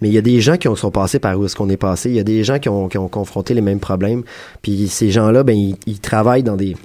Mais 0.00 0.08
il 0.08 0.14
y 0.14 0.18
a 0.18 0.22
des 0.22 0.40
gens 0.40 0.56
qui 0.56 0.68
ont, 0.68 0.76
sont 0.76 0.90
passés 0.90 1.18
par 1.18 1.38
où 1.38 1.44
est-ce 1.44 1.56
qu'on 1.56 1.68
est 1.68 1.76
passé. 1.76 2.10
Il 2.10 2.16
y 2.16 2.20
a 2.20 2.24
des 2.24 2.44
gens 2.44 2.58
qui 2.58 2.68
ont, 2.68 2.88
qui 2.88 2.98
ont 2.98 3.08
confronté 3.08 3.54
les 3.54 3.60
mêmes 3.60 3.80
problèmes. 3.80 4.22
Puis 4.62 4.88
ces 4.88 5.10
gens-là, 5.10 5.42
ben 5.42 5.56
ils, 5.86 6.00
travaillent 6.00 6.42
dans 6.42 6.56
des 6.56 6.76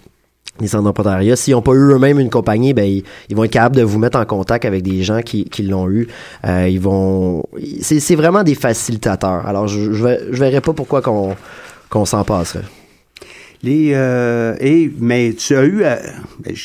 des 0.59 0.67
centres 0.67 0.83
d'entrepreneuriat. 0.83 1.37
S'ils 1.37 1.53
n'ont 1.53 1.61
pas 1.61 1.71
eu 1.71 1.93
eux-mêmes 1.93 2.19
une 2.19 2.29
compagnie, 2.29 2.73
ben 2.73 2.85
ils, 3.29 3.35
vont 3.35 3.43
être 3.43 3.51
capables 3.51 3.77
de 3.77 3.83
vous 3.83 3.99
mettre 3.99 4.17
en 4.17 4.25
contact 4.25 4.65
avec 4.65 4.83
des 4.83 5.03
gens 5.03 5.21
qui, 5.21 5.45
qui 5.45 5.63
l'ont 5.63 5.89
eu. 5.89 6.07
Euh, 6.45 6.67
ils 6.67 6.81
vont. 6.81 7.43
C'est, 7.81 7.99
c'est 7.99 8.15
vraiment 8.15 8.43
des 8.43 8.55
facilitateurs. 8.55 9.45
Alors 9.45 9.67
je 9.67 9.93
je, 9.93 10.07
je 10.31 10.39
verrais 10.39 10.61
pas 10.61 10.73
pourquoi 10.73 11.01
qu'on 11.01 11.35
qu'on 11.89 12.05
s'en 12.05 12.23
passerait. 12.23 12.65
Les 13.61 13.91
euh, 13.93 14.55
et 14.59 14.91
mais 14.99 15.33
tu 15.33 15.55
as 15.55 15.63
eu. 15.63 15.83
Euh, 15.83 15.95
ben, 16.39 16.55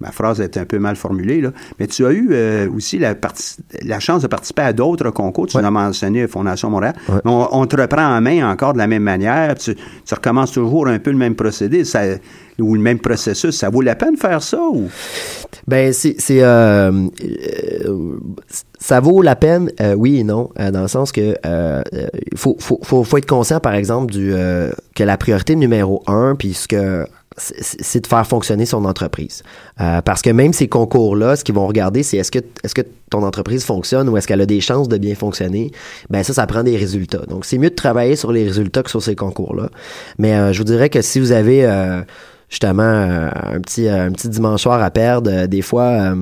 ma 0.00 0.12
phrase 0.12 0.40
est 0.40 0.56
un 0.56 0.64
peu 0.64 0.78
mal 0.78 0.96
formulée, 0.96 1.40
là, 1.40 1.50
mais 1.78 1.86
tu 1.86 2.06
as 2.06 2.12
eu 2.12 2.28
euh, 2.30 2.70
aussi 2.74 2.98
la, 2.98 3.14
la 3.84 4.00
chance 4.00 4.22
de 4.22 4.28
participer 4.28 4.62
à 4.62 4.72
d'autres 4.72 5.10
concours. 5.10 5.46
Tu 5.46 5.56
as 5.56 5.70
mentionné 5.70 6.26
Fondation 6.28 6.70
Montréal. 6.70 6.94
On, 7.24 7.66
te 7.66 7.80
reprend 7.80 8.16
en 8.16 8.20
main 8.20 8.50
encore 8.50 8.72
de 8.72 8.78
la 8.78 8.86
même 8.86 9.02
manière. 9.02 9.54
Tu, 9.56 9.74
tu 9.74 10.14
recommences 10.14 10.52
toujours 10.52 10.86
un 10.86 10.98
peu 10.98 11.10
le 11.10 11.16
même 11.16 11.34
procédé. 11.34 11.84
Ça, 11.84 12.02
ou 12.58 12.74
le 12.74 12.80
même 12.80 12.98
processus, 12.98 13.56
ça 13.56 13.70
vaut 13.70 13.82
la 13.82 13.94
peine 13.94 14.14
de 14.14 14.18
faire 14.18 14.42
ça 14.42 14.60
ou? 14.60 14.88
Ben 15.68 15.92
c'est 15.92 16.16
c'est 16.18 16.42
euh, 16.42 16.90
euh, 17.22 18.18
ça 18.80 18.98
vaut 18.98 19.22
la 19.22 19.36
peine 19.36 19.70
oui 19.96 20.18
et 20.18 20.24
non 20.24 20.50
dans 20.56 20.82
le 20.82 20.88
sens 20.88 21.12
que 21.12 21.36
il 22.32 22.36
faut, 22.36 22.56
faut, 22.58 22.80
faut 22.82 23.04
faut 23.04 23.16
être 23.16 23.28
conscient 23.28 23.60
par 23.60 23.74
exemple 23.74 24.12
du 24.12 24.32
que 24.96 25.04
la 25.04 25.16
priorité 25.16 25.54
numéro 25.54 26.02
un 26.08 26.34
puis 26.34 26.52
ce 26.52 26.66
que 26.66 27.06
c'est 27.38 28.00
de 28.00 28.06
faire 28.06 28.26
fonctionner 28.26 28.66
son 28.66 28.84
entreprise. 28.84 29.42
Euh, 29.80 30.02
parce 30.02 30.22
que 30.22 30.30
même 30.30 30.52
ces 30.52 30.68
concours-là, 30.68 31.36
ce 31.36 31.44
qu'ils 31.44 31.54
vont 31.54 31.66
regarder, 31.66 32.02
c'est 32.02 32.16
est-ce 32.16 32.30
que, 32.30 32.40
est-ce 32.62 32.74
que 32.74 32.82
ton 33.10 33.22
entreprise 33.22 33.64
fonctionne 33.64 34.08
ou 34.08 34.16
est-ce 34.16 34.26
qu'elle 34.26 34.40
a 34.40 34.46
des 34.46 34.60
chances 34.60 34.88
de 34.88 34.98
bien 34.98 35.14
fonctionner? 35.14 35.70
Ben 36.10 36.22
ça, 36.22 36.32
ça 36.32 36.46
prend 36.46 36.62
des 36.62 36.76
résultats. 36.76 37.24
Donc, 37.28 37.44
c'est 37.44 37.58
mieux 37.58 37.70
de 37.70 37.74
travailler 37.74 38.16
sur 38.16 38.32
les 38.32 38.44
résultats 38.44 38.82
que 38.82 38.90
sur 38.90 39.02
ces 39.02 39.16
concours-là. 39.16 39.70
Mais 40.18 40.34
euh, 40.34 40.52
je 40.52 40.58
vous 40.58 40.64
dirais 40.64 40.90
que 40.90 41.02
si 41.02 41.20
vous 41.20 41.32
avez 41.32 41.64
euh, 41.64 42.02
justement 42.48 42.82
un 42.82 43.60
petit 43.60 43.88
un 43.88 44.10
petit 44.12 44.28
dimanche 44.28 44.62
soir 44.62 44.82
à 44.82 44.90
perdre, 44.90 45.46
des 45.46 45.62
fois 45.62 46.14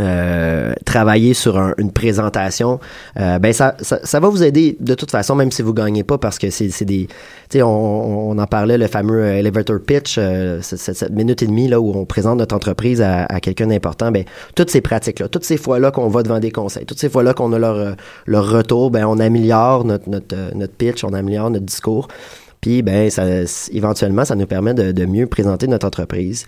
euh, 0.00 0.72
travailler 0.86 1.34
sur 1.34 1.58
une 1.76 1.92
présentation, 1.92 2.80
euh, 3.18 3.38
ben 3.38 3.52
ça, 3.52 3.76
ça, 3.80 4.20
va 4.20 4.28
vous 4.28 4.42
aider 4.42 4.76
de 4.80 4.94
toute 4.94 5.10
façon, 5.10 5.34
même 5.34 5.50
si 5.50 5.60
vous 5.60 5.74
gagnez 5.74 6.04
pas, 6.04 6.16
parce 6.16 6.38
que 6.38 6.48
c'est 6.48 6.84
des, 6.84 7.06
tu 7.06 7.58
sais, 7.58 7.62
on, 7.62 8.30
on, 8.30 8.38
en 8.38 8.46
parlait 8.46 8.78
le 8.78 8.86
fameux 8.86 9.24
elevator 9.26 9.78
pitch, 9.78 10.16
euh, 10.18 10.60
cette, 10.62 11.10
minute 11.10 11.42
et 11.42 11.46
demie 11.46 11.68
là 11.68 11.80
où 11.80 11.92
on 11.94 12.06
présente 12.06 12.38
notre 12.38 12.56
entreprise 12.56 13.02
à, 13.02 13.26
quelqu'un 13.40 13.66
d'important. 13.66 14.10
Ben 14.10 14.24
toutes 14.54 14.70
ces 14.70 14.80
pratiques 14.80 15.18
là, 15.18 15.28
toutes 15.28 15.44
ces 15.44 15.58
fois 15.58 15.78
là 15.78 15.90
qu'on 15.90 16.08
va 16.08 16.22
devant 16.22 16.40
des 16.40 16.50
conseils, 16.50 16.86
toutes 16.86 17.00
ces 17.00 17.10
fois 17.10 17.22
là 17.22 17.34
qu'on 17.34 17.52
a 17.52 17.58
leur 17.58 17.96
leur 18.26 18.50
retour, 18.50 18.90
ben 18.90 19.04
on 19.04 19.18
améliore 19.18 19.84
notre 19.84 20.08
notre 20.08 20.54
notre 20.54 20.74
pitch, 20.74 21.04
on 21.04 21.12
améliore 21.12 21.50
notre 21.50 21.66
discours. 21.66 22.08
Puis 22.62 22.82
ben 22.82 23.10
ça, 23.10 23.24
éventuellement, 23.72 24.24
ça 24.24 24.34
nous 24.34 24.46
permet 24.46 24.72
de, 24.74 24.92
de 24.92 25.04
mieux 25.04 25.26
présenter 25.26 25.66
notre 25.66 25.86
entreprise. 25.86 26.46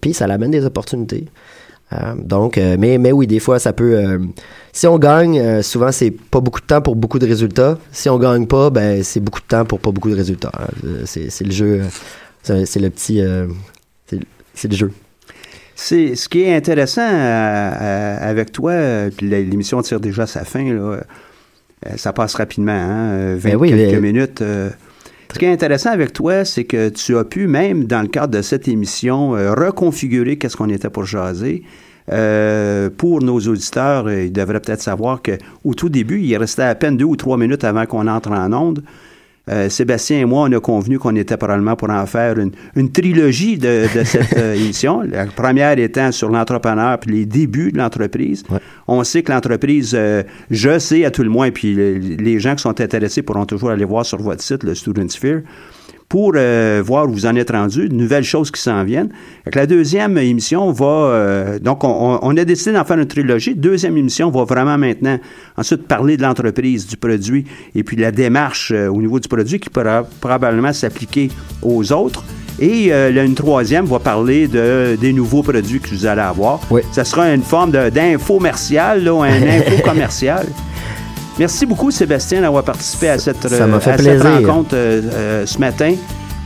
puis 0.00 0.14
ça 0.14 0.26
l'amène 0.26 0.52
des 0.52 0.64
opportunités. 0.64 1.26
Euh, 1.92 2.14
donc, 2.16 2.58
euh, 2.58 2.76
mais, 2.78 2.98
mais 2.98 3.12
oui, 3.12 3.26
des 3.26 3.38
fois, 3.38 3.58
ça 3.58 3.72
peut. 3.72 3.94
Euh, 3.94 4.18
si 4.72 4.86
on 4.86 4.98
gagne, 4.98 5.62
souvent, 5.62 5.92
c'est 5.92 6.10
pas 6.10 6.40
beaucoup 6.40 6.60
de 6.60 6.66
temps 6.66 6.82
pour 6.82 6.96
beaucoup 6.96 7.18
de 7.18 7.26
résultats. 7.26 7.78
Si 7.92 8.08
on 8.08 8.18
gagne 8.18 8.46
pas, 8.46 8.70
ben, 8.70 9.02
c'est 9.02 9.20
beaucoup 9.20 9.40
de 9.40 9.46
temps 9.46 9.64
pour 9.64 9.80
pas 9.80 9.90
beaucoup 9.90 10.10
de 10.10 10.16
résultats. 10.16 10.52
Hein. 10.58 10.66
C'est 11.04 11.44
le 11.44 11.52
jeu. 11.52 11.82
C'est 12.42 12.76
le 12.76 12.90
petit. 12.90 13.22
c'est 14.54 14.68
le 14.68 14.76
jeu. 14.76 14.92
C'est 15.74 16.16
ce 16.16 16.28
qui 16.28 16.42
est 16.42 16.54
intéressant 16.54 17.06
avec 17.06 18.52
toi. 18.52 18.74
L'émission 19.20 19.80
tire 19.82 20.00
déjà 20.00 20.26
sa 20.26 20.44
fin. 20.44 20.64
Là. 20.64 21.00
ça 21.96 22.12
passe 22.12 22.34
rapidement, 22.34 22.72
hein, 22.72 23.36
20 23.36 23.56
ben 23.56 23.68
quelques 23.68 24.02
minutes. 24.02 24.42
Ce 25.36 25.38
qui 25.38 25.44
est 25.44 25.52
intéressant 25.52 25.90
avec 25.90 26.14
toi, 26.14 26.46
c'est 26.46 26.64
que 26.64 26.88
tu 26.88 27.14
as 27.14 27.24
pu, 27.24 27.46
même 27.46 27.84
dans 27.84 28.00
le 28.00 28.08
cadre 28.08 28.32
de 28.38 28.40
cette 28.40 28.68
émission, 28.68 29.36
euh, 29.36 29.52
reconfigurer 29.52 30.38
qu'est-ce 30.38 30.56
qu'on 30.56 30.70
était 30.70 30.88
pour 30.88 31.04
jaser. 31.04 31.62
Euh, 32.10 32.88
pour 32.88 33.20
nos 33.20 33.38
auditeurs, 33.38 34.06
euh, 34.06 34.24
ils 34.24 34.32
devraient 34.32 34.60
peut-être 34.60 34.80
savoir 34.80 35.20
qu'au 35.20 35.74
tout 35.74 35.90
début, 35.90 36.22
il 36.22 36.34
restait 36.38 36.62
à 36.62 36.74
peine 36.74 36.96
deux 36.96 37.04
ou 37.04 37.16
trois 37.16 37.36
minutes 37.36 37.64
avant 37.64 37.84
qu'on 37.84 38.08
entre 38.08 38.30
en 38.30 38.50
onde. 38.54 38.82
Euh, 39.48 39.68
Sébastien 39.68 40.18
et 40.18 40.24
moi, 40.24 40.48
on 40.48 40.52
a 40.52 40.58
convenu 40.58 40.98
qu'on 40.98 41.14
était 41.14 41.36
probablement 41.36 41.76
pour 41.76 41.88
en 41.90 42.04
faire 42.06 42.34
une, 42.36 42.90
trilogie 42.90 43.58
de, 43.58 43.86
cette 44.04 44.36
euh, 44.36 44.54
émission. 44.54 45.02
La 45.02 45.26
première 45.26 45.78
étant 45.78 46.10
sur 46.10 46.30
l'entrepreneur 46.30 46.98
puis 46.98 47.12
les 47.12 47.26
débuts 47.26 47.70
de 47.70 47.78
l'entreprise. 47.78 48.42
On 48.88 49.04
sait 49.04 49.22
que 49.22 49.30
l'entreprise, 49.30 49.92
euh, 49.94 50.24
je 50.50 50.80
sais 50.80 51.04
à 51.04 51.12
tout 51.12 51.22
le 51.22 51.30
moins, 51.30 51.52
puis 51.52 51.74
les 51.74 52.40
gens 52.40 52.56
qui 52.56 52.62
sont 52.62 52.80
intéressés 52.80 53.22
pourront 53.22 53.46
toujours 53.46 53.70
aller 53.70 53.84
voir 53.84 54.04
sur 54.04 54.20
votre 54.20 54.42
site, 54.42 54.64
le 54.64 54.74
Student 54.74 55.08
Sphere. 55.08 55.42
Pour 56.08 56.32
euh, 56.36 56.82
voir 56.84 57.08
où 57.08 57.12
vous 57.12 57.26
en 57.26 57.34
êtes 57.34 57.50
rendu, 57.50 57.88
de 57.88 57.94
nouvelles 57.94 58.24
choses 58.24 58.50
qui 58.50 58.60
s'en 58.60 58.84
viennent. 58.84 59.10
La 59.52 59.66
deuxième 59.66 60.16
émission 60.18 60.70
va... 60.70 60.86
Euh, 60.86 61.58
donc, 61.58 61.82
on, 61.82 62.18
on, 62.22 62.36
a 62.36 62.44
décidé 62.44 62.72
d'en 62.72 62.84
faire 62.84 62.98
une 62.98 63.06
trilogie. 63.06 63.54
Deuxième 63.54 63.96
émission 63.96 64.30
va 64.30 64.44
vraiment 64.44 64.78
maintenant 64.78 65.18
ensuite 65.56 65.86
parler 65.88 66.16
de 66.16 66.22
l'entreprise, 66.22 66.86
du 66.86 66.96
produit, 66.96 67.44
et 67.74 67.82
puis 67.82 67.96
de 67.96 68.02
la 68.02 68.12
démarche 68.12 68.70
euh, 68.72 68.88
au 68.88 69.00
niveau 69.00 69.18
du 69.18 69.28
produit 69.28 69.58
qui 69.58 69.68
pourra 69.68 70.04
probablement 70.20 70.72
s'appliquer 70.72 71.28
aux 71.62 71.92
autres. 71.92 72.24
Et 72.58 72.90
une 72.90 73.34
troisième 73.34 73.84
va 73.84 73.98
parler 73.98 74.48
de, 74.48 74.96
des 74.98 75.12
nouveaux 75.12 75.42
produits 75.42 75.78
que 75.78 75.90
vous 75.90 76.06
allez 76.06 76.22
avoir. 76.22 76.58
Oui. 76.70 76.80
Ça 76.90 77.04
sera 77.04 77.28
une 77.34 77.42
forme 77.42 77.70
d'infomercial, 77.70 79.06
un 79.06 79.22
info 79.42 79.82
commercial. 79.84 80.46
Merci 81.38 81.66
beaucoup, 81.66 81.90
Sébastien, 81.90 82.40
d'avoir 82.40 82.64
participé 82.64 83.10
à 83.10 83.18
cette, 83.18 83.42
rencontre 83.44 84.70
euh, 84.74 85.02
euh, 85.12 85.46
ce 85.46 85.58
matin. 85.58 85.94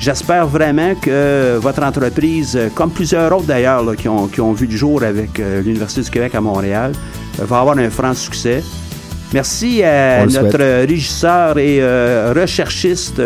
J'espère 0.00 0.48
vraiment 0.48 0.96
que 0.96 1.58
votre 1.58 1.82
entreprise, 1.84 2.56
euh, 2.56 2.68
comme 2.74 2.90
plusieurs 2.90 3.32
autres 3.36 3.46
d'ailleurs 3.46 3.84
qui 3.94 4.08
ont, 4.08 4.26
qui 4.26 4.40
ont, 4.40 4.52
vu 4.52 4.66
le 4.66 4.76
jour 4.76 5.04
avec 5.04 5.38
l'Université 5.38 6.02
du 6.02 6.10
Québec 6.10 6.34
à 6.34 6.40
Montréal, 6.40 6.92
va 7.38 7.60
avoir 7.60 7.78
un 7.78 7.88
franc 7.88 8.14
succès. 8.14 8.64
Merci 9.32 9.84
à 9.84 10.26
notre 10.26 10.86
régisseur 10.86 11.56
et 11.56 11.80
recherchiste 12.32 13.22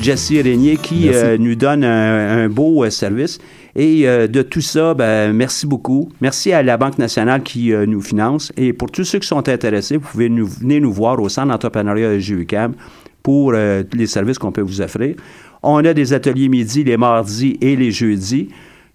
Jesse 0.00 0.30
Régnier 0.30 0.78
qui 0.78 1.10
nous 1.38 1.56
donne 1.56 1.84
un, 1.84 2.44
un 2.44 2.48
beau 2.48 2.88
service. 2.88 3.38
Et 3.76 4.08
euh, 4.08 4.26
de 4.26 4.42
tout 4.42 4.60
ça, 4.60 4.94
ben, 4.94 5.32
merci 5.32 5.66
beaucoup. 5.66 6.10
Merci 6.20 6.52
à 6.52 6.62
la 6.62 6.76
Banque 6.76 6.98
nationale 6.98 7.42
qui 7.42 7.72
euh, 7.72 7.86
nous 7.86 8.00
finance. 8.00 8.52
Et 8.56 8.72
pour 8.72 8.90
tous 8.90 9.04
ceux 9.04 9.18
qui 9.18 9.28
sont 9.28 9.48
intéressés, 9.48 9.96
vous 9.96 10.08
pouvez 10.08 10.28
nous, 10.28 10.46
venir 10.46 10.80
nous 10.80 10.92
voir 10.92 11.20
au 11.20 11.28
Centre 11.28 11.48
d'entrepreneuriat 11.48 12.14
de 12.14 12.18
GUCAM 12.18 12.74
pour 13.22 13.52
euh, 13.54 13.82
les 13.92 14.06
services 14.06 14.38
qu'on 14.38 14.52
peut 14.52 14.60
vous 14.60 14.80
offrir. 14.80 15.14
On 15.62 15.84
a 15.84 15.94
des 15.94 16.12
ateliers 16.12 16.48
midi 16.48 16.84
les 16.84 16.96
mardis 16.96 17.58
et 17.60 17.76
les 17.76 17.90
jeudis. 17.90 18.48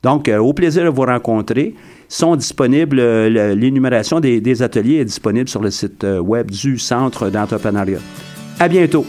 Donc, 0.03 0.29
au 0.29 0.53
plaisir 0.53 0.83
de 0.83 0.89
vous 0.89 1.03
rencontrer. 1.03 1.73
Sont 2.07 2.35
disponibles, 2.35 3.01
l'énumération 3.27 4.19
des, 4.19 4.39
des, 4.39 4.61
ateliers 4.61 4.97
est 4.97 5.05
disponible 5.05 5.49
sur 5.49 5.61
le 5.61 5.71
site 5.71 6.05
web 6.21 6.51
du 6.51 6.77
Centre 6.77 7.31
d'entrepreneuriat. 7.31 7.97
À 8.59 8.67
bientôt. 8.67 9.07